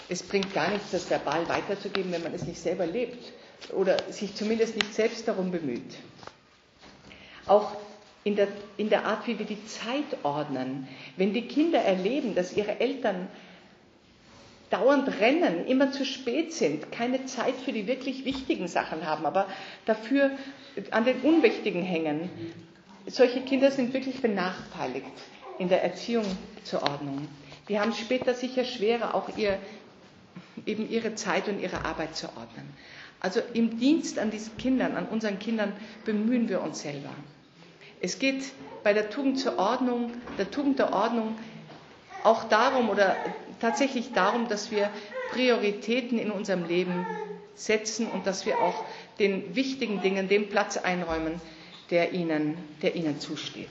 [0.10, 3.32] Es bringt gar nichts, das verbal weiterzugeben, wenn man es nicht selber lebt
[3.74, 5.96] oder sich zumindest nicht selbst darum bemüht.
[7.48, 7.78] Auch
[8.26, 10.90] in der, in der Art, wie wir die Zeit ordnen.
[11.16, 13.30] Wenn die Kinder erleben, dass ihre Eltern
[14.72, 19.48] dauernd rennen, immer zu spät sind, keine Zeit für die wirklich wichtigen Sachen haben, aber
[19.86, 20.32] dafür
[20.92, 22.30] an den Unwichtigen hängen.
[23.06, 25.06] Solche Kinder sind wirklich benachteiligt
[25.60, 26.26] in der Erziehung
[26.64, 27.28] zur Ordnung.
[27.68, 29.60] Die haben später sicher schwerer, auch ihr,
[30.66, 32.74] eben ihre Zeit und ihre Arbeit zu ordnen.
[33.20, 35.74] Also im Dienst an diesen Kindern, an unseren Kindern
[36.06, 37.10] bemühen wir uns selber.
[38.00, 38.44] Es geht
[38.84, 41.38] bei der Tugend zur Ordnung, der Tugend der Ordnung
[42.24, 43.16] auch darum oder
[43.62, 44.90] tatsächlich darum, dass wir
[45.32, 47.06] Prioritäten in unserem Leben
[47.56, 48.84] setzen und dass wir auch
[49.20, 51.40] den wichtigen Dingen den Platz einräumen,
[51.92, 53.70] der ihnen, der ihnen zusteht.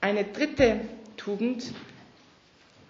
[0.00, 0.80] Eine dritte
[1.16, 1.72] Tugend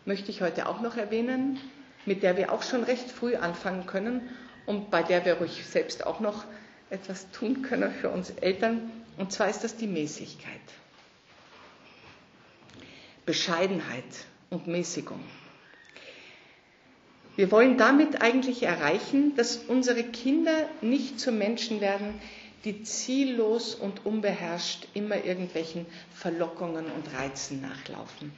[0.04, 1.60] möchte ich heute auch noch erwähnen,
[2.06, 4.28] mit der wir auch schon recht früh anfangen können
[4.66, 6.44] und bei der wir ruhig selbst auch noch
[6.90, 8.90] etwas tun können für uns Eltern.
[9.16, 10.60] Und zwar ist das die Mäßigkeit.
[13.26, 14.04] Bescheidenheit
[14.50, 15.20] und Mäßigung.
[17.36, 22.14] Wir wollen damit eigentlich erreichen, dass unsere Kinder nicht zu Menschen werden,
[22.64, 25.84] die ziellos und unbeherrscht immer irgendwelchen
[26.14, 28.32] Verlockungen und Reizen nachlaufen.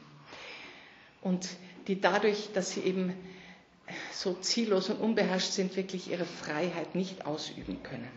[1.20, 1.48] Und
[1.86, 3.14] die dadurch, dass sie eben
[4.12, 8.08] so ziellos und unbeherrscht sind, wirklich ihre Freiheit nicht ausüben können.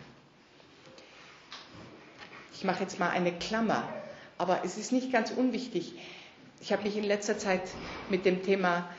[2.53, 3.88] Ich mache jetzt mal eine Klammer,
[4.38, 5.93] aber es ist nicht ganz unwichtig.
[6.62, 7.62] Ich habe mich in letzter Zeit
[8.10, 8.89] mit dem Thema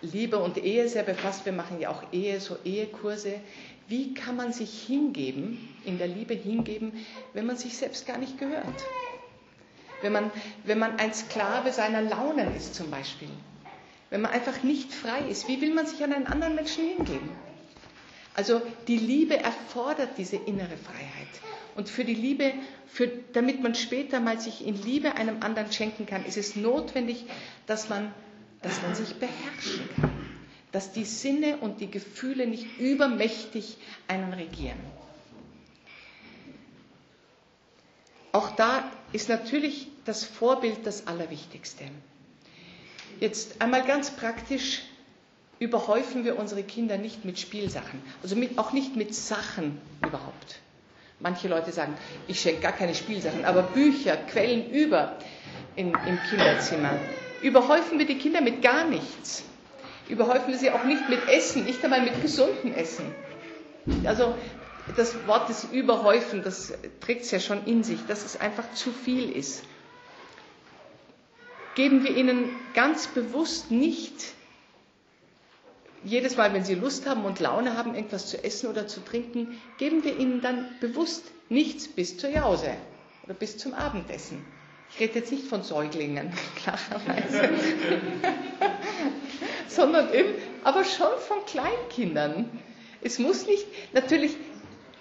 [0.00, 1.44] Liebe und Ehe sehr befasst.
[1.44, 3.40] Wir machen ja auch Ehe, so Ehekurse.
[3.88, 6.92] Wie kann man sich hingeben, in der Liebe hingeben,
[7.34, 8.84] wenn man sich selbst gar nicht gehört?
[10.00, 10.30] Wenn man,
[10.64, 13.28] wenn man ein Sklave seiner Launen ist zum Beispiel.
[14.10, 15.46] Wenn man einfach nicht frei ist.
[15.46, 17.30] Wie will man sich an einen anderen Menschen hingeben?
[18.34, 21.28] Also die Liebe erfordert diese innere Freiheit.
[21.74, 22.52] Und für die Liebe,
[22.86, 27.24] für, damit man später mal sich in Liebe einem anderen schenken kann, ist es notwendig,
[27.66, 28.12] dass man,
[28.62, 30.10] dass man sich beherrschen kann.
[30.70, 33.76] Dass die Sinne und die Gefühle nicht übermächtig
[34.08, 34.78] einen regieren.
[38.32, 41.84] Auch da ist natürlich das Vorbild das Allerwichtigste.
[43.20, 44.82] Jetzt einmal ganz praktisch
[45.62, 50.58] überhäufen wir unsere Kinder nicht mit Spielsachen, also mit, auch nicht mit Sachen überhaupt.
[51.20, 51.94] Manche Leute sagen,
[52.26, 55.16] ich schenke gar keine Spielsachen, aber Bücher, Quellen über
[55.76, 56.98] in, im Kinderzimmer.
[57.42, 59.44] Überhäufen wir die Kinder mit gar nichts.
[60.08, 63.04] Überhäufen wir sie auch nicht mit Essen, nicht einmal mit gesundem Essen.
[64.04, 64.34] Also
[64.96, 68.90] das Wort des Überhäufen, das trägt es ja schon in sich, dass es einfach zu
[68.90, 69.62] viel ist.
[71.76, 74.34] Geben wir ihnen ganz bewusst nicht
[76.04, 79.60] jedes Mal, wenn Sie Lust haben und Laune haben, irgendwas zu essen oder zu trinken,
[79.78, 82.74] geben wir Ihnen dann bewusst nichts bis zur Jause
[83.24, 84.44] oder bis zum Abendessen.
[84.90, 87.50] Ich rede jetzt nicht von Säuglingen, klarerweise,
[89.68, 90.34] sondern eben,
[90.64, 92.50] aber schon von Kleinkindern.
[93.00, 94.36] Es muss nicht, natürlich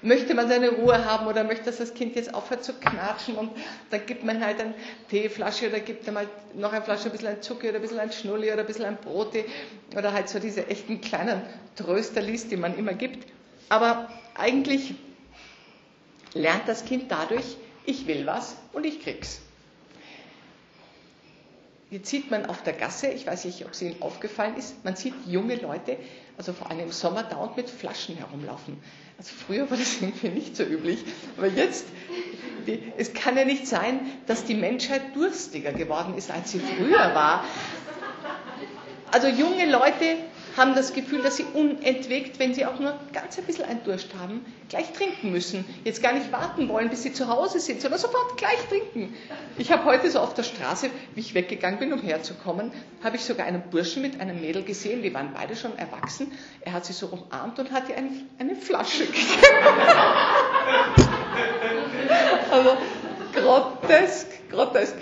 [0.02, 3.52] möchte man seine Ruhe haben oder möchte, dass das Kind jetzt aufhört zu knatschen und
[3.90, 4.74] dann gibt man halt eine
[5.10, 8.00] Teeflasche oder gibt dann halt noch eine Flasche, ein bisschen ein Zucker oder ein bisschen
[8.00, 9.46] ein Schnulli oder ein bisschen ein Brote
[9.96, 11.42] oder halt so diese echten kleinen
[11.76, 13.28] Trösterlis, die man immer gibt.
[13.70, 14.96] Aber eigentlich
[16.34, 19.42] lernt das Kind dadurch, ich will was und ich krieg's.
[21.92, 24.96] Jetzt sieht man auf der Gasse, ich weiß nicht, ob es Ihnen aufgefallen ist, man
[24.96, 25.98] sieht junge Leute,
[26.38, 28.82] also vor allem im Sommer, dauernd mit Flaschen herumlaufen.
[29.22, 30.98] Also früher war das irgendwie nicht so üblich,
[31.38, 31.86] aber jetzt,
[32.98, 37.46] es kann ja nicht sein, dass die Menschheit durstiger geworden ist, als sie früher war.
[39.12, 40.16] Also junge Leute
[40.58, 44.10] haben das Gefühl, dass sie unentwegt, wenn sie auch nur ganz ein bisschen einen Durst
[44.20, 45.66] haben, gleich trinken müssen.
[45.84, 49.14] Jetzt gar nicht warten wollen, bis sie zu Hause sind, sondern sofort gleich trinken.
[49.58, 52.72] Ich habe heute so auf der Straße, wie ich weggegangen bin, um herzukommen,
[53.04, 56.32] habe ich sogar einen Burschen mit einem Mädel gesehen, die waren beide schon erwachsen.
[56.62, 58.10] Er hat sie so umarmt und hat ihr eine,
[58.40, 59.22] eine Flasche gegeben.
[62.52, 62.78] also
[63.34, 64.96] grotesk, grotesk.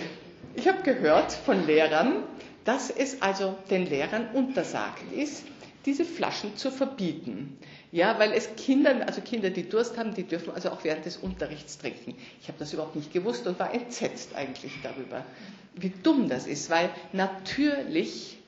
[0.55, 2.23] Ich habe gehört von Lehrern,
[2.65, 5.43] dass es also den Lehrern untersagt ist,
[5.85, 7.57] diese Flaschen zu verbieten.
[7.91, 11.17] Ja, weil es Kindern, also Kinder, die Durst haben, die dürfen also auch während des
[11.17, 12.15] Unterrichts trinken.
[12.41, 15.25] Ich habe das überhaupt nicht gewusst und war entsetzt eigentlich darüber,
[15.75, 18.38] wie dumm das ist, weil natürlich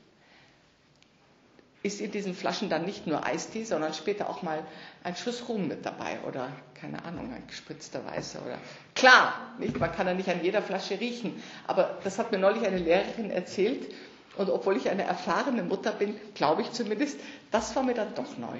[1.84, 4.64] ist in diesen Flaschen dann nicht nur Eistee, sondern später auch mal
[5.04, 8.58] ein Schuss Rum mit dabei oder keine Ahnung, ein gespritzter Weißer oder
[8.96, 12.66] klar, nicht, man kann ja nicht an jeder Flasche riechen, aber das hat mir neulich
[12.66, 13.92] eine Lehrerin erzählt
[14.38, 17.20] und obwohl ich eine erfahrene Mutter bin, glaube ich zumindest,
[17.52, 18.58] das war mir dann doch neu.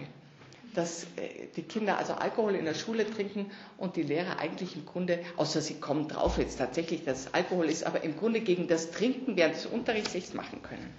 [0.74, 4.86] Dass äh, die Kinder also Alkohol in der Schule trinken und die Lehrer eigentlich im
[4.86, 8.68] Grunde, außer sie kommen drauf jetzt tatsächlich, dass es Alkohol ist, aber im Grunde gegen
[8.68, 10.94] das Trinken während des Unterrichts nichts machen können.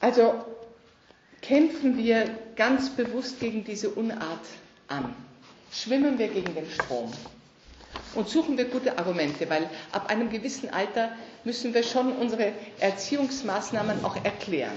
[0.00, 0.34] Also
[1.42, 4.40] kämpfen wir ganz bewusst gegen diese Unart
[4.88, 5.14] an.
[5.72, 7.12] Schwimmen wir gegen den Strom
[8.14, 11.12] und suchen wir gute Argumente, weil ab einem gewissen Alter
[11.44, 14.76] müssen wir schon unsere Erziehungsmaßnahmen auch erklären.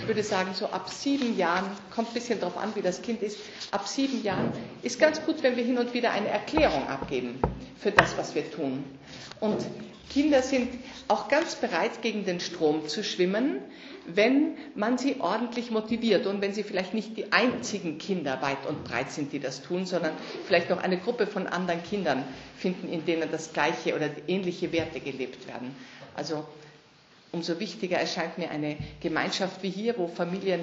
[0.00, 3.22] Ich würde sagen, so ab sieben Jahren, kommt ein bisschen darauf an, wie das Kind
[3.22, 3.38] ist,
[3.70, 7.40] ab sieben Jahren ist ganz gut, wenn wir hin und wieder eine Erklärung abgeben
[7.78, 8.84] für das, was wir tun.
[9.40, 9.64] Und
[10.10, 10.68] Kinder sind
[11.08, 13.60] auch ganz bereit, gegen den Strom zu schwimmen,
[14.16, 18.84] wenn man sie ordentlich motiviert und wenn sie vielleicht nicht die einzigen Kinder weit und
[18.84, 20.12] breit sind, die das tun, sondern
[20.46, 22.24] vielleicht noch eine Gruppe von anderen Kindern
[22.56, 25.74] finden, in denen das gleiche oder ähnliche Werte gelebt werden.
[26.14, 26.44] Also
[27.32, 30.60] umso wichtiger erscheint mir eine Gemeinschaft wie hier, wo Familien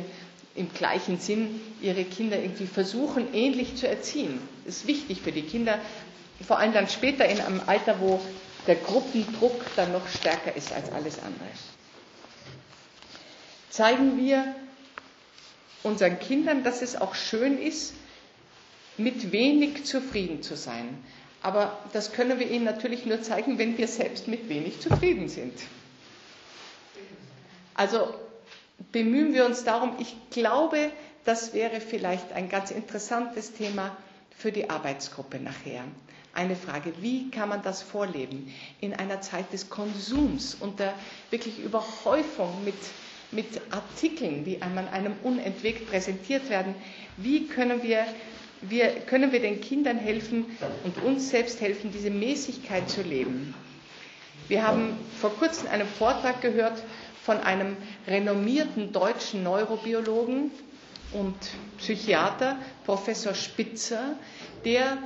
[0.56, 4.40] im gleichen Sinn ihre Kinder irgendwie versuchen, ähnlich zu erziehen.
[4.66, 5.80] Das ist wichtig für die Kinder,
[6.46, 8.20] vor allem dann später in einem Alter, wo
[8.66, 11.77] der Gruppendruck dann noch stärker ist als alles andere
[13.70, 14.56] zeigen wir
[15.84, 17.94] unseren Kindern, dass es auch schön ist,
[18.98, 21.04] mit wenig zufrieden zu sein.
[21.44, 25.54] Aber das können wir ihnen natürlich nur zeigen, wenn wir selbst mit wenig zufrieden sind.
[27.76, 28.14] Also
[28.92, 29.96] bemühen wir uns darum.
[30.00, 30.92] Ich glaube,
[31.26, 33.96] das wäre vielleicht ein ganz interessantes Thema
[34.36, 35.84] für die Arbeitsgruppe nachher.
[36.34, 40.94] Eine Frage, wie kann man das vorleben in einer Zeit des Konsums und der
[41.32, 42.76] wirklich Überhäufung mit,
[43.32, 46.76] mit Artikeln, die einem unentwegt präsentiert werden?
[47.18, 48.06] Wie können wir,
[48.62, 50.46] wir, können wir den Kindern helfen
[50.84, 53.54] und uns selbst helfen, diese Mäßigkeit zu leben?
[54.48, 56.82] Wir haben vor kurzem einen Vortrag gehört
[57.24, 57.76] von einem
[58.08, 60.52] renommierten deutschen Neurobiologen
[61.12, 61.36] und
[61.80, 64.18] Psychiater, Professor Spitzer,
[64.64, 64.98] der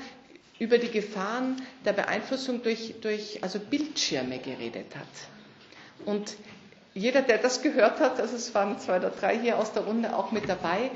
[0.60, 1.56] über die Gefahren
[1.86, 5.08] der Beeinflussung durch, durch also Bildschirme geredet hat.
[6.06, 6.36] Und
[6.94, 10.16] jeder, der das gehört hat, also es waren zwei oder drei hier aus der Runde
[10.16, 10.92] auch mit dabei,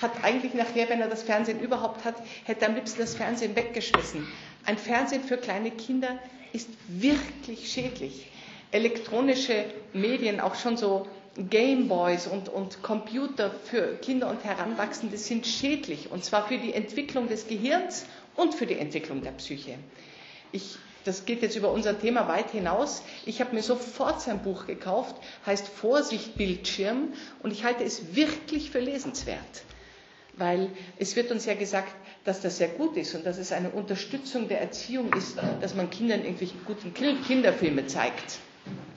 [0.00, 4.26] hat eigentlich nachher, wenn er das Fernsehen überhaupt hat, hätte am liebsten das Fernsehen weggeschmissen.
[4.64, 6.18] Ein Fernsehen für kleine Kinder
[6.52, 8.26] ist wirklich schädlich.
[8.72, 16.10] Elektronische Medien, auch schon so Gameboys und, und Computer für Kinder und Heranwachsende sind schädlich,
[16.10, 18.04] und zwar für die Entwicklung des Gehirns
[18.36, 19.74] und für die Entwicklung der Psyche.
[20.52, 23.02] Ich, das geht jetzt über unser Thema weit hinaus.
[23.26, 27.12] Ich habe mir sofort sein Buch gekauft, heißt Vorsicht Bildschirm,
[27.42, 29.62] und ich halte es wirklich für lesenswert,
[30.36, 31.92] weil es wird uns ja gesagt,
[32.24, 35.90] dass das sehr gut ist und dass es eine Unterstützung der Erziehung ist, dass man
[35.90, 38.38] Kindern irgendwelche guten Kinderfilme zeigt.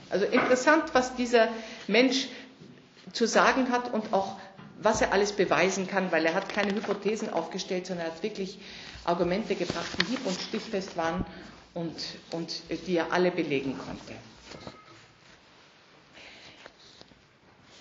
[0.10, 1.48] Also interessant, was dieser
[1.88, 2.28] Mensch
[3.12, 4.38] zu sagen hat und auch
[4.82, 8.60] was er alles beweisen kann, weil er hat keine Hypothesen aufgestellt, sondern er hat wirklich
[9.06, 11.26] Argumente gebracht, die hieb- und stichfest waren
[11.76, 11.94] und,
[12.32, 14.14] und die er alle belegen konnte.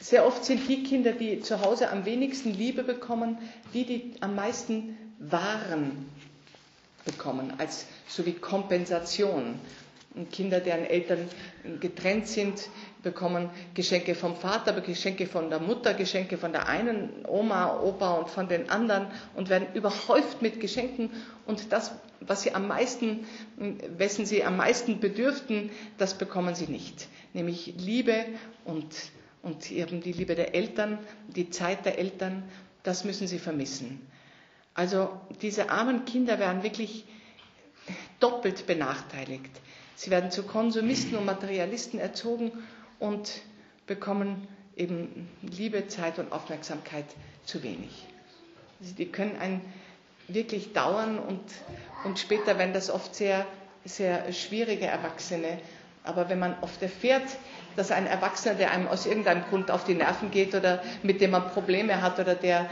[0.00, 3.38] Sehr oft sind die Kinder, die zu Hause am wenigsten Liebe bekommen,
[3.72, 6.11] die, die am meisten Waren
[7.07, 9.59] bekommen, als so wie Kompensation.
[10.14, 11.26] Und Kinder, deren Eltern
[11.80, 12.68] getrennt sind,
[13.05, 18.29] bekommen Geschenke vom Vater, Geschenke von der Mutter, Geschenke von der einen Oma, Opa und
[18.31, 21.11] von den anderen und werden überhäuft mit Geschenken.
[21.47, 23.27] Und das, was sie am meisten,
[23.97, 27.07] wessen sie am meisten bedürften, das bekommen sie nicht.
[27.35, 28.25] Nämlich Liebe
[28.64, 28.87] und,
[29.43, 32.43] und eben die Liebe der Eltern, die Zeit der Eltern,
[32.83, 34.05] das müssen sie vermissen.
[34.75, 37.05] Also diese armen Kinder werden wirklich
[38.19, 39.51] doppelt benachteiligt.
[39.95, 42.51] Sie werden zu Konsumisten und Materialisten erzogen
[42.98, 43.30] und
[43.87, 47.04] bekommen eben Liebe, Zeit und Aufmerksamkeit
[47.44, 48.07] zu wenig.
[48.80, 49.61] Also die können einen
[50.28, 51.40] wirklich dauern und,
[52.04, 53.46] und später werden das oft sehr,
[53.85, 55.59] sehr schwierige Erwachsene.
[56.02, 57.22] Aber wenn man oft erfährt,
[57.76, 61.30] dass ein Erwachsener, der einem aus irgendeinem Grund auf die Nerven geht oder mit dem
[61.30, 62.68] man Probleme hat oder der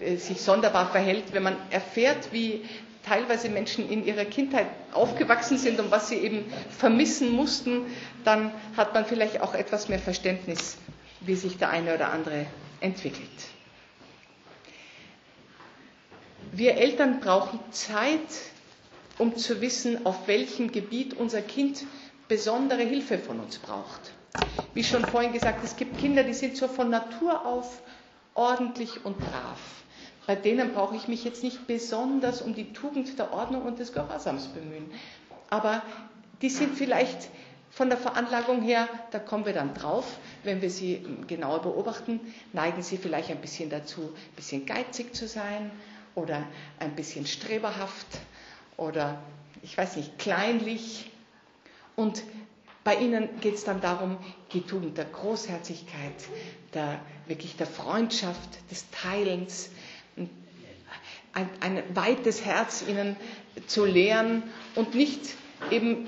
[0.00, 2.64] äh, sich sonderbar verhält, wenn man erfährt, wie
[3.04, 7.86] teilweise Menschen in ihrer Kindheit aufgewachsen sind und was sie eben vermissen mussten,
[8.24, 10.76] dann hat man vielleicht auch etwas mehr Verständnis,
[11.20, 12.46] wie sich der eine oder andere
[12.80, 13.28] entwickelt.
[16.52, 18.20] Wir Eltern brauchen Zeit,
[19.18, 21.84] um zu wissen, auf welchem Gebiet unser Kind
[22.28, 24.12] besondere Hilfe von uns braucht.
[24.74, 27.82] Wie schon vorhin gesagt, es gibt Kinder, die sind so von Natur auf
[28.34, 29.81] ordentlich und brav.
[30.26, 33.92] Bei denen brauche ich mich jetzt nicht besonders um die Tugend der Ordnung und des
[33.92, 34.90] Gehorsams bemühen.
[35.50, 35.82] Aber
[36.42, 37.28] die sind vielleicht
[37.70, 40.04] von der Veranlagung her, da kommen wir dann drauf,
[40.44, 42.20] wenn wir sie genauer beobachten,
[42.52, 45.70] neigen sie vielleicht ein bisschen dazu, ein bisschen geizig zu sein
[46.14, 46.42] oder
[46.78, 48.06] ein bisschen streberhaft
[48.76, 49.18] oder
[49.62, 51.10] ich weiß nicht, kleinlich.
[51.96, 52.22] Und
[52.84, 54.18] bei ihnen geht es dann darum,
[54.52, 56.12] die Tugend der Großherzigkeit,
[56.74, 59.70] der, wirklich der Freundschaft, des Teilens,
[61.34, 63.16] ein, ein weites Herz ihnen
[63.66, 64.42] zu lehren
[64.74, 65.20] und nicht
[65.70, 66.06] eben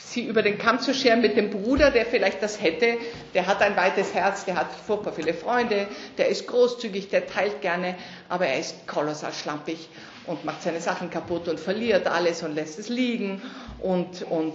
[0.00, 2.96] sie über den Kamm zu scheren mit dem Bruder, der vielleicht das hätte,
[3.34, 7.60] der hat ein weites Herz, der hat furchtbar viele Freunde, der ist großzügig, der teilt
[7.60, 7.94] gerne,
[8.28, 9.88] aber er ist kolossal schlampig
[10.26, 13.42] und macht seine Sachen kaputt und verliert alles und lässt es liegen
[13.80, 14.54] und, und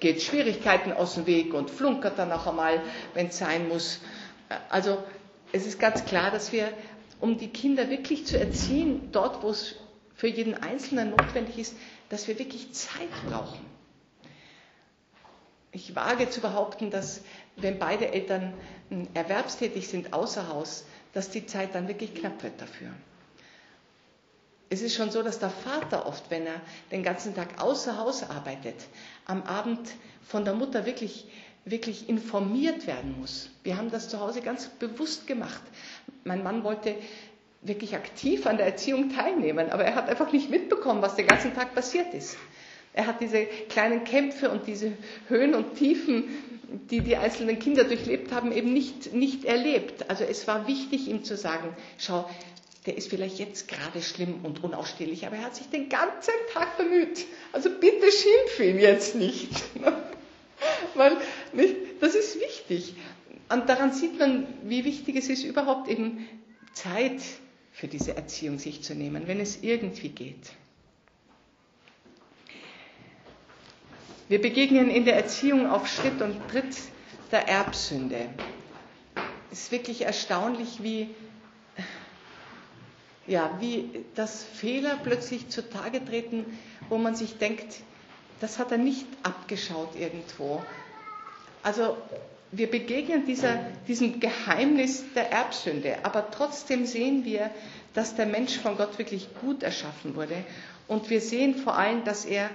[0.00, 2.80] geht Schwierigkeiten aus dem Weg und flunkert dann auch einmal,
[3.14, 4.00] wenn es sein muss.
[4.68, 4.98] Also
[5.52, 6.68] es ist ganz klar, dass wir
[7.20, 9.76] um die Kinder wirklich zu erziehen, dort, wo es
[10.14, 11.76] für jeden Einzelnen notwendig ist,
[12.08, 13.64] dass wir wirklich Zeit brauchen.
[15.72, 17.22] Ich wage zu behaupten, dass
[17.56, 18.52] wenn beide Eltern
[18.88, 22.90] hm, erwerbstätig sind außer Haus, dass die Zeit dann wirklich knapp wird dafür.
[24.68, 26.60] Es ist schon so, dass der Vater oft, wenn er
[26.92, 28.76] den ganzen Tag außer Haus arbeitet,
[29.26, 29.80] am Abend
[30.22, 31.26] von der Mutter wirklich
[31.64, 33.50] wirklich informiert werden muss.
[33.62, 35.62] Wir haben das zu Hause ganz bewusst gemacht.
[36.24, 36.94] Mein Mann wollte
[37.62, 41.54] wirklich aktiv an der Erziehung teilnehmen, aber er hat einfach nicht mitbekommen, was den ganzen
[41.54, 42.36] Tag passiert ist.
[42.92, 44.92] Er hat diese kleinen Kämpfe und diese
[45.28, 46.24] Höhen und Tiefen
[46.90, 50.08] die die einzelnen Kinder durchlebt haben, eben nicht, nicht erlebt.
[50.08, 52.28] Also es war wichtig, ihm zu sagen, schau,
[52.86, 56.76] der ist vielleicht jetzt gerade schlimm und unausstehlich, aber er hat sich den ganzen Tag
[56.78, 57.26] bemüht.
[57.52, 59.50] Also bitte schimpf ihn jetzt nicht.
[60.94, 61.16] Weil
[62.00, 62.94] das ist wichtig.
[63.48, 66.28] Und daran sieht man, wie wichtig es ist, überhaupt eben
[66.72, 67.20] Zeit
[67.72, 70.52] für diese Erziehung sich zu nehmen, wenn es irgendwie geht.
[74.28, 76.76] Wir begegnen in der Erziehung auf Schritt und Tritt
[77.32, 78.28] der Erbsünde.
[79.50, 81.10] Es ist wirklich erstaunlich, wie,
[83.26, 86.46] ja, wie das Fehler plötzlich zutage treten,
[86.88, 87.80] wo man sich denkt,
[88.40, 90.62] das hat er nicht abgeschaut irgendwo.
[91.62, 91.96] Also
[92.52, 97.50] wir begegnen dieser, diesem Geheimnis der Erbsünde, aber trotzdem sehen wir,
[97.94, 100.44] dass der Mensch von Gott wirklich gut erschaffen wurde.
[100.88, 102.50] Und wir sehen vor allem, dass er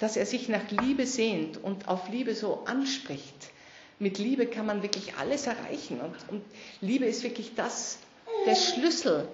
[0.00, 3.50] dass er sich nach Liebe sehnt und auf Liebe so anspricht.
[3.98, 6.42] Mit Liebe kann man wirklich alles erreichen und, und
[6.80, 7.98] Liebe ist wirklich das,
[8.46, 9.28] der Schlüssel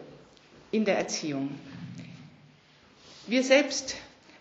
[0.73, 1.57] in der Erziehung.
[3.29, 3.95] Wir selbst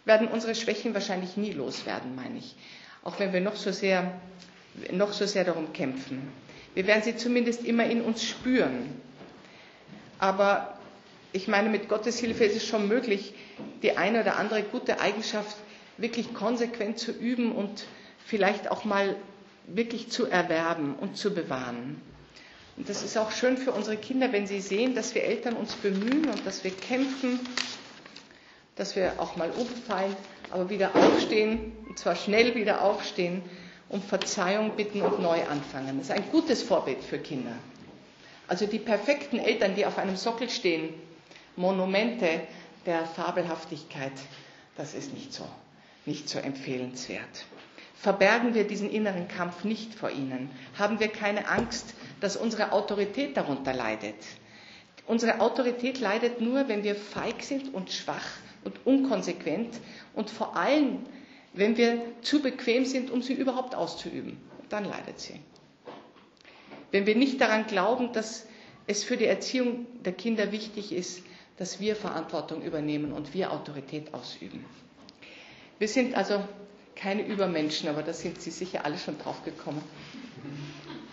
[0.05, 2.55] werden unsere Schwächen wahrscheinlich nie loswerden, meine ich,
[3.03, 4.19] auch wenn wir noch so sehr,
[4.91, 6.21] noch so sehr darum kämpfen.
[6.75, 9.01] Wir werden sie zumindest immer in uns spüren.
[10.19, 10.77] Aber
[11.33, 13.33] ich meine, mit Gottes Hilfe ist es schon möglich,
[13.81, 15.55] die eine oder andere gute Eigenschaft
[15.97, 17.85] wirklich konsequent zu üben und
[18.25, 19.15] vielleicht auch mal
[19.67, 22.01] wirklich zu erwerben und zu bewahren.
[22.77, 25.73] Und das ist auch schön für unsere Kinder, wenn sie sehen, dass wir Eltern uns
[25.75, 27.39] bemühen und dass wir kämpfen,
[28.75, 30.15] dass wir auch mal umfallen,
[30.51, 33.41] aber wieder aufstehen, und zwar schnell wieder aufstehen,
[33.89, 35.97] um Verzeihung bitten und neu anfangen.
[35.97, 37.53] Das ist ein gutes Vorbild für Kinder.
[38.47, 40.93] Also die perfekten Eltern, die auf einem Sockel stehen,
[41.55, 42.41] Monumente
[42.85, 44.11] der Fabelhaftigkeit,
[44.77, 45.47] das ist nicht so
[46.05, 47.45] nicht so empfehlenswert.
[47.95, 50.49] Verbergen wir diesen inneren Kampf nicht vor ihnen.
[50.77, 54.15] Haben wir keine Angst, dass unsere Autorität darunter leidet.
[55.07, 58.25] Unsere Autorität leidet nur, wenn wir feig sind und schwach
[58.65, 59.79] und unkonsequent
[60.13, 60.99] und vor allem,
[61.53, 64.37] wenn wir zu bequem sind, um sie überhaupt auszuüben.
[64.69, 65.39] Dann leidet sie.
[66.91, 68.45] Wenn wir nicht daran glauben, dass
[68.87, 71.23] es für die Erziehung der Kinder wichtig ist,
[71.57, 74.65] dass wir Verantwortung übernehmen und wir Autorität ausüben.
[75.79, 76.43] Wir sind also
[76.95, 79.81] keine Übermenschen, aber da sind Sie sicher alle schon drauf gekommen,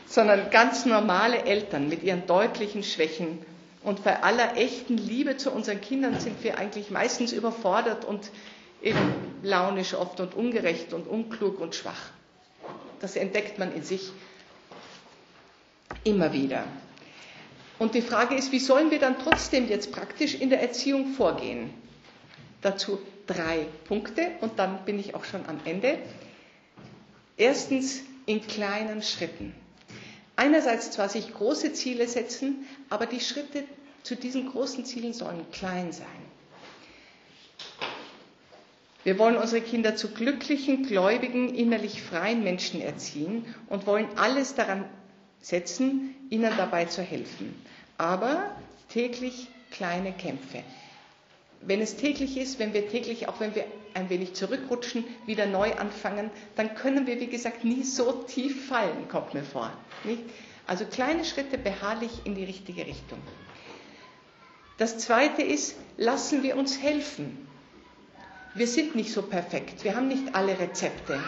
[0.07, 3.38] sondern ganz normale Eltern mit ihren deutlichen Schwächen.
[3.85, 8.30] Und bei aller echten Liebe zu unseren Kindern sind wir eigentlich meistens überfordert und
[8.80, 8.99] eben
[9.43, 12.11] launisch oft und ungerecht und unklug und schwach.
[13.01, 14.12] Das entdeckt man in sich
[16.05, 16.64] immer wieder.
[17.78, 21.70] Und die Frage ist, wie sollen wir dann trotzdem jetzt praktisch in der Erziehung vorgehen?
[22.61, 25.99] Dazu drei Punkte und dann bin ich auch schon am Ende.
[27.37, 29.53] Erstens in kleinen Schritten.
[30.37, 33.64] Einerseits zwar sich große Ziele setzen, aber die Schritte
[34.03, 36.07] zu diesen großen Zielen sollen klein sein.
[39.05, 44.85] Wir wollen unsere Kinder zu glücklichen, gläubigen, innerlich freien Menschen erziehen und wollen alles daran
[45.41, 47.55] setzen, ihnen dabei zu helfen.
[47.99, 48.55] Aber
[48.89, 50.62] täglich kleine Kämpfe
[51.64, 53.64] wenn es täglich ist, wenn wir täglich, auch wenn wir
[53.95, 59.09] ein wenig zurückrutschen, wieder neu anfangen, dann können wir, wie gesagt, nie so tief fallen,
[59.09, 59.72] kommt mir vor.
[60.05, 60.22] Nicht?
[60.66, 63.18] Also kleine Schritte beharrlich in die richtige Richtung.
[64.78, 67.47] Das Zweite ist, lassen wir uns helfen.
[68.55, 71.18] Wir sind nicht so perfekt, wir haben nicht alle Rezepte.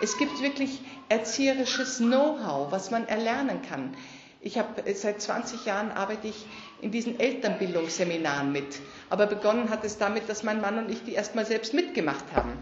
[0.00, 3.96] Es gibt wirklich erzieherisches Know-how, was man erlernen kann.
[4.40, 6.46] Ich habe seit 20 Jahren arbeite ich
[6.82, 8.80] in diesen Elternbildungsseminaren mit.
[9.08, 12.52] Aber begonnen hat es damit, dass mein Mann und ich die erstmal selbst mitgemacht haben,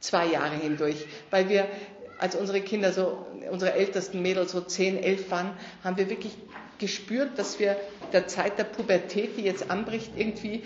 [0.00, 1.66] zwei Jahre hindurch, weil wir,
[2.18, 5.50] als unsere Kinder so, unsere ältesten Mädels so 10, 11 waren,
[5.84, 6.36] haben wir wirklich
[6.78, 7.76] gespürt, dass wir
[8.12, 10.62] der Zeit der Pubertät, die jetzt anbricht, irgendwie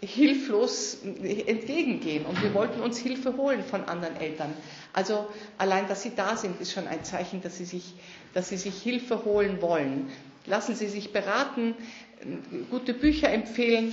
[0.00, 2.26] hilflos entgegengehen.
[2.26, 4.52] Und wir wollten uns Hilfe holen von anderen Eltern.
[4.92, 5.26] Also
[5.58, 7.94] allein, dass sie da sind, ist schon ein Zeichen, dass sie sich,
[8.34, 10.10] dass sie sich Hilfe holen wollen.
[10.46, 11.74] Lassen Sie sich beraten,
[12.70, 13.92] gute Bücher empfehlen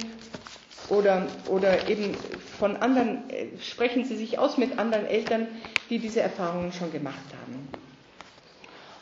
[0.89, 2.15] oder, oder eben
[2.59, 5.47] von anderen, äh, sprechen Sie sich aus mit anderen Eltern,
[5.89, 7.67] die diese Erfahrungen schon gemacht haben.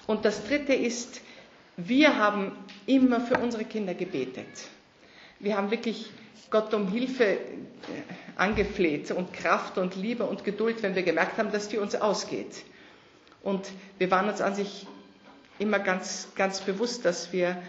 [0.08, 1.22] Und das Dritte ist,
[1.78, 2.52] wir haben
[2.86, 4.48] immer für unsere Kinder gebetet.
[5.40, 6.12] Wir haben wirklich
[6.52, 7.38] Gott um Hilfe äh,
[8.36, 12.64] angefleht und Kraft und Liebe und Geduld, wenn wir gemerkt haben, dass die uns ausgeht.
[13.44, 14.88] Und wir waren uns an sich
[15.60, 17.62] immer ganz, ganz bewusst, dass wir,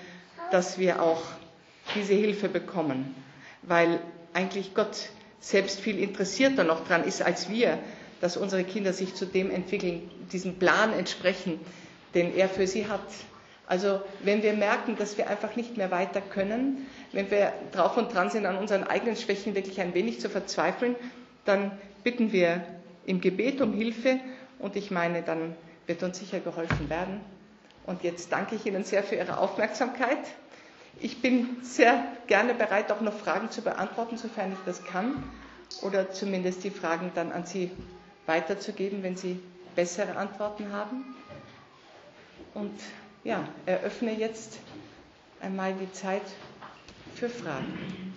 [0.50, 1.22] dass wir auch
[1.94, 3.14] diese Hilfe bekommen,
[3.62, 4.00] weil
[4.32, 5.08] eigentlich Gott
[5.40, 7.78] selbst viel interessierter noch dran ist als wir,
[8.20, 11.58] dass unsere Kinder sich zu dem entwickeln, diesem Plan entsprechen,
[12.14, 13.00] den er für sie hat.
[13.66, 18.12] Also wenn wir merken, dass wir einfach nicht mehr weiter können, wenn wir drauf und
[18.12, 20.96] dran sind, an unseren eigenen Schwächen wirklich ein wenig zu verzweifeln,
[21.44, 21.70] dann
[22.04, 22.62] bitten wir
[23.06, 24.18] im Gebet um Hilfe
[24.58, 25.54] und ich meine, dann
[25.86, 27.20] wird uns sicher geholfen werden.
[27.86, 30.18] Und jetzt danke ich Ihnen sehr für Ihre Aufmerksamkeit.
[31.02, 35.22] Ich bin sehr gerne bereit, auch noch Fragen zu beantworten, sofern ich das kann,
[35.82, 37.70] oder zumindest die Fragen dann an Sie
[38.26, 39.40] weiterzugeben, wenn Sie
[39.74, 41.04] bessere Antworten haben.
[42.52, 42.78] Und
[43.24, 44.58] ja, eröffne jetzt
[45.40, 46.22] einmal die Zeit
[47.14, 48.12] für Fragen.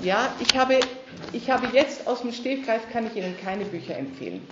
[0.00, 0.78] Ja, ich habe,
[1.32, 4.46] ich habe jetzt aus dem Stegreif kann ich Ihnen keine Bücher empfehlen.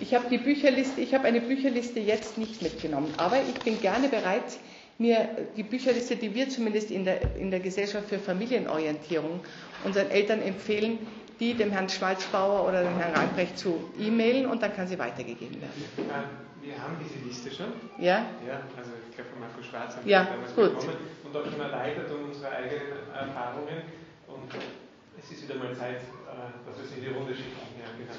[0.00, 4.08] Ich habe die Bücherliste, ich habe eine Bücherliste jetzt nicht mitgenommen, aber ich bin gerne
[4.08, 4.58] bereit,
[4.98, 9.40] mir die Bücherliste, die wir zumindest in der, in der Gesellschaft für Familienorientierung
[9.84, 10.98] unseren Eltern empfehlen,
[11.40, 15.60] die dem Herrn Schmalzbauer oder dem Herrn Reinbrecht zu e-mailen und dann kann sie weitergegeben
[15.60, 15.84] werden.
[16.62, 17.72] Wir haben diese Liste schon.
[17.98, 18.24] Ja?
[18.46, 20.80] Ja, also ich glaube von Marco Schwarz haben ja, wir damals gut.
[20.80, 23.82] bekommen und auch schon erleichtert um unsere eigenen Erfahrungen.
[24.28, 24.48] Und
[25.18, 27.52] es ist wieder mal Zeit, äh, dass wir es in die Runde schicken.
[27.76, 28.14] Ja, genau.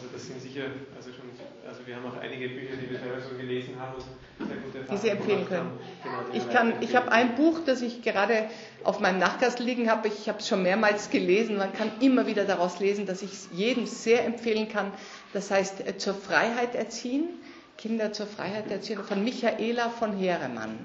[0.00, 0.62] Also das sind sicher,
[0.96, 1.28] also schon,
[1.68, 4.78] also wir haben auch einige Bücher, die wir selber schon gelesen haben und sehr gute
[4.78, 5.70] Erfahrungen Die Sie empfehlen können.
[6.02, 8.48] Genau, ich kann, ich habe ein Buch, das ich gerade
[8.82, 10.08] auf meinem Nachgast liegen habe.
[10.08, 11.58] Ich habe es schon mehrmals gelesen.
[11.58, 14.90] Man kann immer wieder daraus lesen, dass ich es jedem sehr empfehlen kann.
[15.34, 17.28] Das heißt, äh, zur Freiheit erziehen,
[17.76, 20.78] Kinder zur Freiheit erziehen, von Michaela von Heeremann.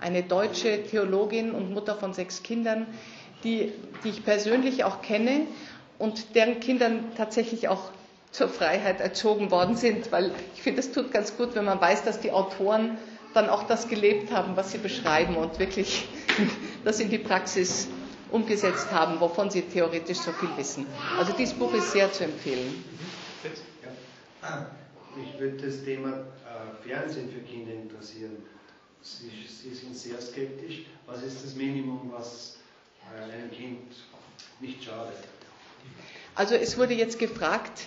[0.00, 2.88] Eine deutsche Theologin und Mutter von sechs Kindern,
[3.44, 3.70] die,
[4.02, 5.42] die ich persönlich auch kenne
[5.98, 7.90] und deren Kindern tatsächlich auch
[8.30, 12.04] zur Freiheit erzogen worden sind, weil ich finde, es tut ganz gut, wenn man weiß,
[12.04, 12.98] dass die Autoren
[13.34, 16.08] dann auch das gelebt haben, was sie beschreiben und wirklich
[16.84, 17.88] das in die Praxis
[18.30, 20.86] umgesetzt haben, wovon sie theoretisch so viel wissen.
[21.18, 22.84] Also dieses Buch ist sehr zu empfehlen.
[25.16, 28.36] Mich würde das Thema äh, Fernsehen für Kinder interessieren.
[29.02, 30.86] Sie, sie, sind sehr skeptisch.
[31.06, 32.58] Was ist das Minimum, was
[33.16, 33.92] äh, einem Kind
[34.60, 35.16] nicht schadet?
[36.34, 37.86] Also es wurde jetzt gefragt,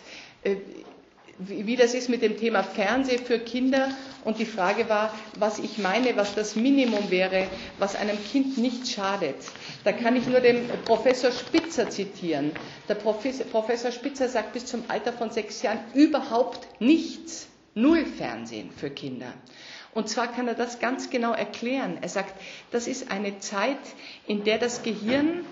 [1.40, 3.90] wie das ist mit dem Thema Fernsehen für Kinder.
[4.26, 8.90] Und die Frage war, was ich meine, was das Minimum wäre, was einem Kind nicht
[8.90, 9.38] schadet.
[9.86, 12.52] Da kann ich nur den Professor Spitzer zitieren.
[12.90, 17.48] Der Professor Spitzer sagt bis zum Alter von sechs Jahren überhaupt nichts.
[17.76, 19.34] Null Fernsehen für Kinder.
[19.94, 21.98] Und zwar kann er das ganz genau erklären.
[22.02, 22.34] Er sagt,
[22.72, 23.78] das ist eine Zeit,
[24.28, 25.46] in der das Gehirn,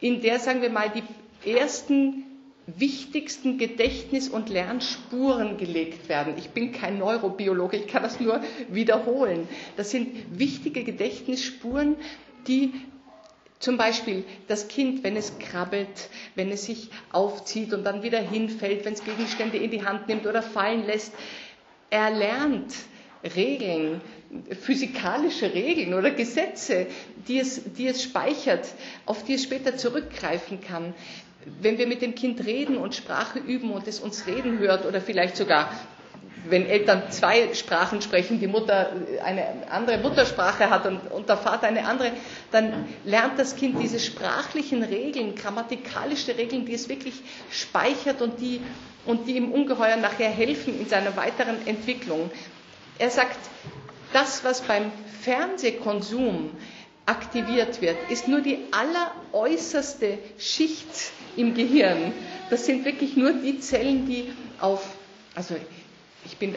[0.00, 2.24] in der, sagen wir mal, die ersten
[2.66, 6.34] wichtigsten Gedächtnis- und Lernspuren gelegt werden.
[6.38, 9.48] Ich bin kein Neurobiologe, ich kann das nur wiederholen.
[9.76, 11.96] Das sind wichtige Gedächtnisspuren,
[12.46, 12.72] die
[13.58, 18.84] zum Beispiel das Kind, wenn es krabbelt, wenn es sich aufzieht und dann wieder hinfällt,
[18.84, 21.12] wenn es Gegenstände in die Hand nimmt oder fallen lässt,
[21.90, 22.72] er lernt
[23.36, 24.00] Regeln,
[24.62, 26.86] physikalische Regeln oder Gesetze,
[27.28, 28.66] die es, die es speichert,
[29.04, 30.94] auf die es später zurückgreifen kann
[31.60, 35.00] wenn wir mit dem Kind reden und Sprache üben und es uns reden hört oder
[35.00, 35.70] vielleicht sogar
[36.48, 41.66] wenn Eltern zwei Sprachen sprechen, die Mutter eine andere Muttersprache hat und, und, der Vater
[41.66, 42.12] eine andere,
[42.50, 48.60] dann lernt das Kind diese sprachlichen Regeln, grammatikalische Regeln, die es wirklich speichert und die,
[49.04, 52.30] und die ihm ungeheuer nachher helfen in seiner weiteren Entwicklung.
[52.98, 53.38] Er sagt,
[54.12, 54.90] das, was beim
[55.22, 56.50] Fernsehkonsum
[57.06, 62.12] aktiviert wird, ist nur die alleräußerste Schicht im Gehirn.
[62.50, 64.84] Das sind wirklich nur die Zellen, die auf,
[65.34, 65.56] also
[66.26, 66.54] ich, bin,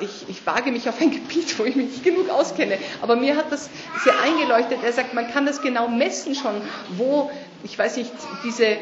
[0.00, 3.36] ich, ich wage mich auf ein Gebiet, wo ich mich nicht genug auskenne, aber mir
[3.36, 3.70] hat das
[4.04, 4.78] sehr eingeleuchtet.
[4.84, 6.60] Er sagt, man kann das genau messen schon,
[6.96, 7.30] wo,
[7.64, 8.12] ich weiß nicht,
[8.44, 8.76] diese,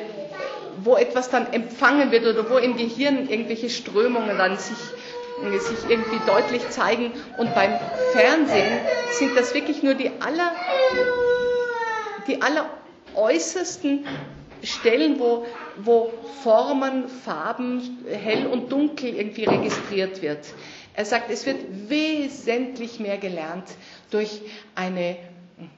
[0.83, 4.77] wo etwas dann empfangen wird oder wo im Gehirn irgendwelche Strömungen dann sich,
[5.61, 7.13] sich irgendwie deutlich zeigen.
[7.37, 7.73] Und beim
[8.13, 8.81] Fernsehen
[9.13, 10.53] sind das wirklich nur die aller,
[12.27, 12.71] die aller
[13.15, 14.07] äußersten
[14.63, 16.13] Stellen, wo, wo
[16.43, 20.47] Formen, Farben, hell und dunkel irgendwie registriert wird.
[20.95, 21.59] Er sagt, es wird
[21.89, 23.67] wesentlich mehr gelernt
[24.11, 24.41] durch
[24.75, 25.17] eine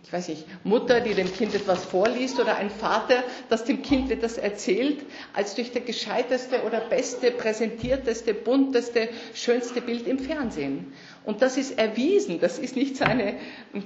[0.02, 4.10] ich weiß nicht, Mutter, die dem Kind etwas vorliest oder ein Vater, das dem Kind
[4.10, 10.92] etwas erzählt, als durch das gescheiteste oder beste, präsentierteste, bunteste, schönste Bild im Fernsehen.
[11.24, 13.34] Und das ist erwiesen, das ist nicht seine,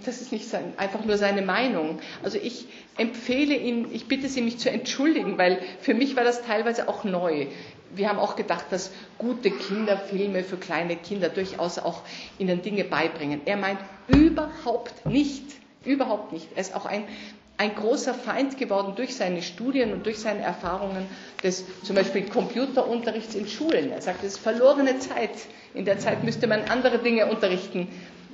[0.04, 2.00] das ist nicht sein, einfach nur seine Meinung.
[2.22, 2.66] Also ich
[2.98, 7.04] empfehle Ihnen, ich bitte Sie, mich zu entschuldigen, weil für mich war das teilweise auch
[7.04, 7.46] neu.
[7.92, 12.02] Wir haben auch gedacht, dass gute Kinderfilme für kleine Kinder durchaus auch
[12.38, 13.40] ihnen Dinge beibringen.
[13.46, 15.59] Er meint überhaupt nicht.
[15.84, 16.48] Überhaupt nicht.
[16.54, 17.04] Er ist auch ein,
[17.56, 21.06] ein großer Feind geworden durch seine Studien und durch seine Erfahrungen
[21.42, 23.90] des zum Beispiel Computerunterrichts in Schulen.
[23.90, 25.30] Er sagt, es ist verlorene Zeit.
[25.74, 27.88] In der Zeit müsste man andere Dinge unterrichten,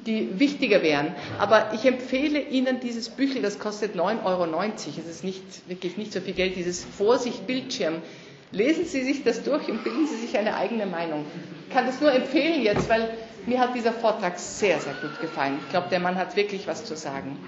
[0.07, 1.15] die wichtiger wären.
[1.39, 4.47] Aber ich empfehle Ihnen dieses Büchel, das kostet 9,90 Euro.
[5.01, 7.97] Es ist nicht, wirklich nicht so viel Geld, dieses Vorsicht-Bildschirm.
[8.53, 11.25] Lesen Sie sich das durch und bilden Sie sich eine eigene Meinung.
[11.69, 13.11] Ich kann das nur empfehlen jetzt, weil
[13.47, 15.59] mir hat dieser Vortrag sehr, sehr gut gefallen.
[15.65, 17.39] Ich glaube, der Mann hat wirklich was zu sagen.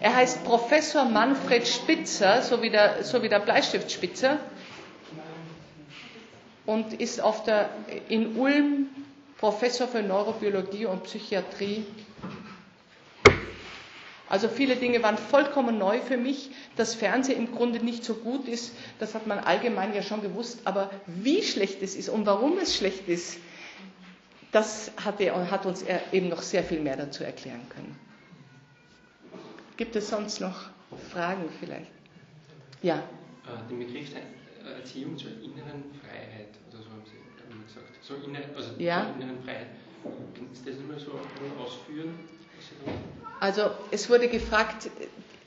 [0.00, 4.38] Er heißt Professor Manfred Spitzer, so wie der, so wie der Bleistift Spitzer,
[6.66, 7.68] und ist auf der,
[8.08, 8.86] in Ulm
[9.38, 11.84] Professor für Neurobiologie und Psychiatrie.
[14.28, 16.50] Also viele Dinge waren vollkommen neu für mich.
[16.76, 20.60] Dass Fernsehen im Grunde nicht so gut ist, das hat man allgemein ja schon gewusst.
[20.64, 23.36] Aber wie schlecht es ist und warum es schlecht ist,
[24.54, 27.98] das hat, er, hat uns eben noch sehr viel mehr dazu erklären können.
[29.76, 30.70] Gibt es sonst noch
[31.10, 31.90] Fragen vielleicht?
[32.80, 32.98] Ja.
[32.98, 34.22] Äh, den Begriff der
[34.76, 37.88] Erziehung zur inneren Freiheit oder so haben Sie gesagt.
[38.02, 39.06] So inner, also ja.
[39.06, 39.66] zur inneren Freiheit.
[40.04, 41.18] Können Sie das immer so
[41.60, 42.14] ausführen?
[43.40, 44.88] Also es wurde gefragt,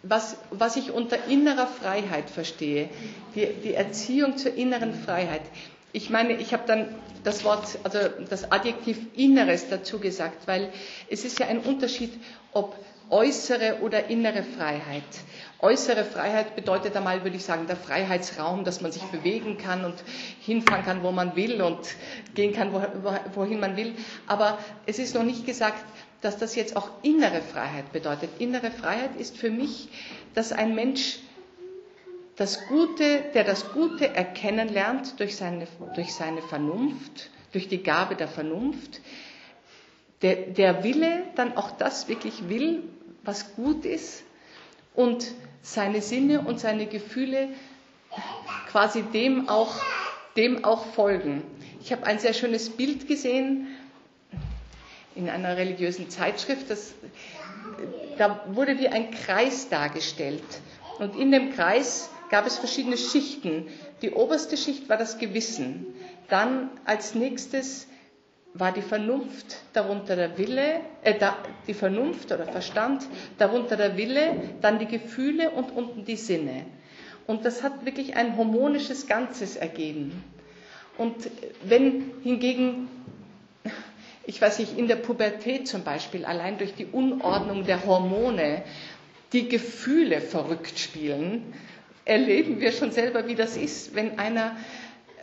[0.04, 2.90] was, was ich unter innerer Freiheit verstehe.
[3.36, 5.44] Die, die Erziehung zur inneren Freiheit.
[5.98, 6.94] Ich meine, ich habe dann
[7.24, 7.98] das Wort, also
[8.30, 10.70] das Adjektiv Inneres dazu gesagt, weil
[11.10, 12.14] es ist ja ein Unterschied,
[12.54, 12.76] ob
[13.10, 15.02] äußere oder innere Freiheit.
[15.60, 19.96] Äußere Freiheit bedeutet einmal, würde ich sagen, der Freiheitsraum, dass man sich bewegen kann und
[20.40, 21.80] hinfahren kann, wo man will und
[22.36, 22.72] gehen kann,
[23.34, 23.96] wohin man will.
[24.28, 25.84] Aber es ist noch nicht gesagt,
[26.22, 28.30] dass das jetzt auch innere Freiheit bedeutet.
[28.38, 29.90] Innere Freiheit ist für mich,
[30.36, 31.18] dass ein Mensch
[32.38, 38.16] das Gute, der das Gute erkennen lernt durch seine, durch seine Vernunft, durch die Gabe
[38.16, 39.02] der Vernunft,
[40.22, 42.84] der, der Wille dann auch das wirklich will,
[43.24, 44.24] was gut ist
[44.94, 45.34] und
[45.64, 47.50] seine Sinne und seine Gefühle
[48.70, 49.76] quasi dem auch,
[50.38, 51.42] dem auch folgen.
[51.82, 53.68] Ich habe ein sehr schönes Bild gesehen
[55.16, 56.70] in einer religiösen Zeitschrift.
[56.70, 56.94] Das,
[58.20, 60.44] da wurde wie ein Kreis dargestellt.
[61.00, 63.68] Und in dem Kreis gab es verschiedene Schichten.
[64.02, 65.86] Die oberste Schicht war das Gewissen.
[66.30, 67.88] Dann als nächstes
[68.54, 71.14] war die Vernunft, darunter der Wille, äh,
[71.68, 73.06] die Vernunft oder Verstand,
[73.38, 76.66] darunter der Wille, dann die Gefühle und unten die Sinne.
[77.28, 80.24] Und das hat wirklich ein harmonisches Ganzes ergeben.
[80.98, 81.16] Und
[81.64, 82.88] wenn hingegen,
[84.26, 88.64] ich weiß nicht, in der Pubertät zum Beispiel, allein durch die Unordnung der Hormone,
[89.34, 91.54] die Gefühle verrückt spielen,
[92.08, 94.56] erleben wir schon selber, wie das ist, wenn einer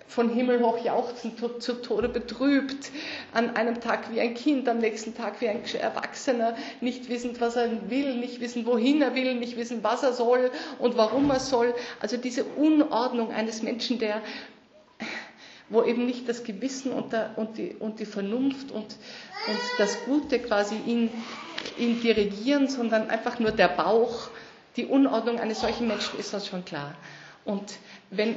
[0.06, 2.90] von Himmel hoch jauchzend zu Tode betrübt,
[3.32, 7.56] an einem Tag wie ein Kind, am nächsten Tag wie ein Erwachsener, nicht wissend, was
[7.56, 11.40] er will, nicht wissen, wohin er will, nicht wissen, was er soll und warum er
[11.40, 11.74] soll.
[12.00, 14.20] Also diese Unordnung eines Menschen, der,
[15.68, 19.96] wo eben nicht das Gewissen und, der, und, die, und die Vernunft und, und das
[20.04, 21.10] Gute quasi ihn,
[21.78, 24.28] ihn dirigieren, sondern einfach nur der Bauch
[24.76, 26.94] die Unordnung eines solchen Menschen ist das schon klar.
[27.44, 27.78] Und
[28.10, 28.36] wenn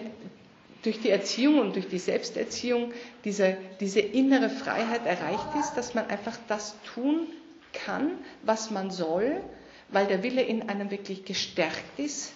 [0.84, 6.08] durch die Erziehung und durch die Selbsterziehung diese, diese innere Freiheit erreicht ist, dass man
[6.08, 7.28] einfach das tun
[7.74, 8.12] kann,
[8.44, 9.42] was man soll,
[9.90, 12.34] weil der Wille in einem wirklich gestärkt ist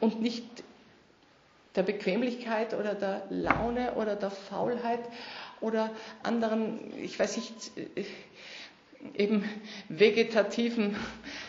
[0.00, 0.44] und nicht
[1.76, 5.00] der Bequemlichkeit oder der Laune oder der Faulheit
[5.60, 5.90] oder
[6.22, 7.72] anderen, ich weiß nicht,
[9.12, 9.48] eben
[9.88, 10.96] vegetativen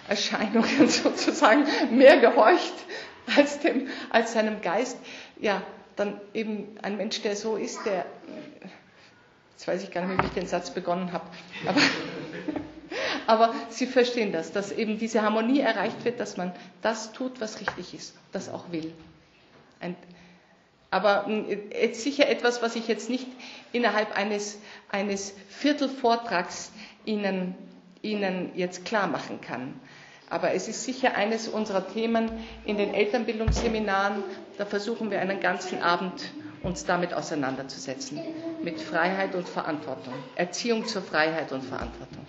[0.07, 2.73] Erscheinungen sozusagen mehr gehorcht
[3.35, 4.97] als, dem, als seinem Geist,
[5.39, 5.61] ja,
[5.95, 8.05] dann eben ein Mensch, der so ist, der,
[9.53, 11.25] jetzt weiß ich gar nicht wie ich den Satz begonnen habe,
[11.67, 11.81] aber,
[13.27, 17.61] aber Sie verstehen das, dass eben diese Harmonie erreicht wird, dass man das tut, was
[17.61, 18.93] richtig ist, das auch will.
[19.79, 19.95] Ein,
[20.91, 21.29] aber
[21.73, 23.27] jetzt sicher etwas, was ich jetzt nicht
[23.73, 26.71] innerhalb eines, eines Viertelvortrags
[27.05, 27.55] Ihnen,
[28.01, 29.73] Ihnen jetzt klar machen kann.
[30.29, 32.31] Aber es ist sicher eines unserer Themen
[32.65, 34.23] in den Elternbildungsseminaren.
[34.57, 36.31] Da versuchen wir einen ganzen Abend
[36.63, 38.19] uns damit auseinanderzusetzen.
[38.63, 40.13] Mit Freiheit und Verantwortung.
[40.35, 42.25] Erziehung zur Freiheit und Verantwortung.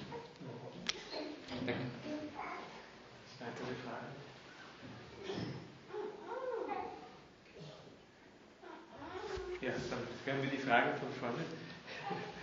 [9.62, 9.98] Ja, dann
[10.34, 11.65] hören wir die Fragen von vorne.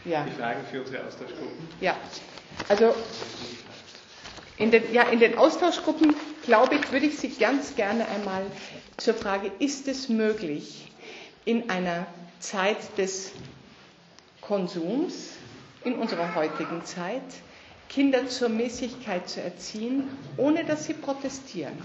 [0.05, 0.25] Ja.
[0.25, 1.67] Die Fragen für unsere Austauschgruppen.
[1.79, 1.95] Ja,
[2.69, 2.93] also
[4.57, 8.45] in den, ja, in den Austauschgruppen, glaube ich, würde ich Sie ganz gerne einmal
[8.97, 10.91] zur Frage, ist es möglich,
[11.45, 12.05] in einer
[12.39, 13.31] Zeit des
[14.41, 15.29] Konsums,
[15.83, 17.21] in unserer heutigen Zeit,
[17.89, 21.77] Kinder zur Mäßigkeit zu erziehen, ohne dass sie protestieren?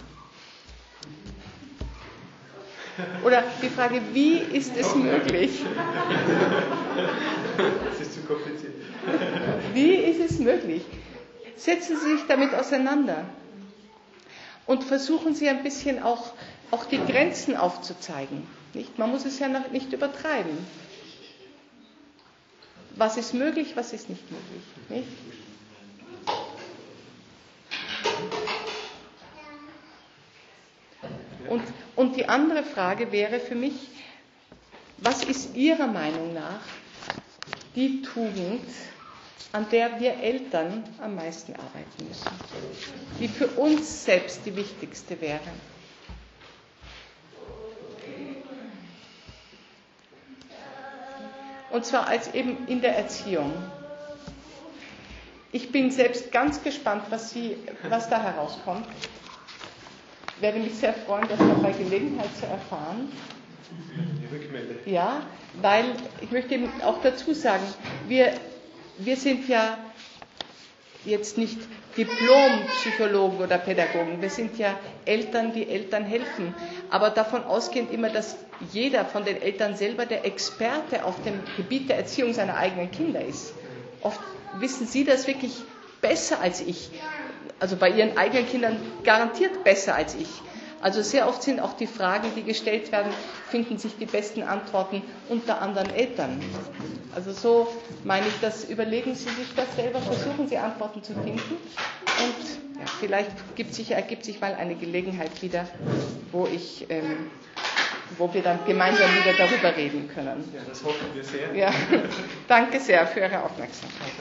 [3.25, 5.65] Oder die Frage, wie ist es möglich?
[7.91, 8.73] Das ist zu kompliziert.
[9.75, 10.83] Wie ist es möglich?
[11.57, 13.25] Setzen Sie sich damit auseinander
[14.67, 16.33] und versuchen Sie ein bisschen auch,
[16.71, 18.47] auch die Grenzen aufzuzeigen.
[18.75, 18.97] Nicht?
[18.99, 20.57] Man muss es ja noch nicht übertreiben.
[22.95, 24.63] Was ist möglich, was ist nicht möglich?
[24.89, 25.09] Nicht?
[31.49, 31.63] Und,
[31.99, 33.73] und die andere Frage wäre für mich,
[34.99, 36.61] was ist Ihrer Meinung nach
[37.75, 38.65] die Tugend,
[39.51, 42.31] an der wir Eltern am meisten arbeiten müssen,
[43.19, 45.41] die für uns selbst die wichtigste wäre?
[51.73, 53.53] Und zwar als eben in der Erziehung.
[55.51, 57.57] Ich bin selbst ganz gespannt, was, Sie,
[57.89, 58.87] was da herauskommt
[60.41, 63.11] werde mich sehr freuen, das noch bei Gelegenheit zu erfahren.
[64.87, 65.23] Ja,
[65.61, 65.85] weil
[66.21, 67.65] ich möchte eben auch dazu sagen,
[68.07, 68.33] wir,
[68.99, 69.79] wir sind ja
[71.05, 71.59] jetzt nicht
[71.97, 76.55] Diplompsychologen oder Pädagogen, wir sind ja Eltern, die Eltern helfen,
[76.91, 78.37] aber davon ausgehend immer, dass
[78.73, 83.25] jeder von den Eltern selber der Experte auf dem Gebiet der Erziehung seiner eigenen Kinder
[83.25, 83.53] ist.
[84.03, 84.21] Oft
[84.59, 85.53] wissen Sie das wirklich
[86.01, 86.91] besser als ich
[87.61, 90.29] also bei ihren eigenen Kindern garantiert besser als ich.
[90.81, 93.13] Also sehr oft sind auch die Fragen, die gestellt werden,
[93.51, 96.41] finden sich die besten Antworten unter anderen Eltern.
[97.15, 97.69] Also so
[98.05, 102.87] meine ich das, überlegen Sie sich das selber, versuchen Sie Antworten zu finden und ja,
[103.01, 103.31] vielleicht
[103.75, 105.67] sich, ergibt sich mal eine Gelegenheit wieder,
[106.31, 107.29] wo ich ähm,
[108.17, 110.51] wo wir dann gemeinsam wieder darüber reden können.
[110.55, 111.55] Ja, das hoffen wir sehr.
[111.55, 111.73] Ja,
[112.49, 114.13] danke sehr für Ihre Aufmerksamkeit.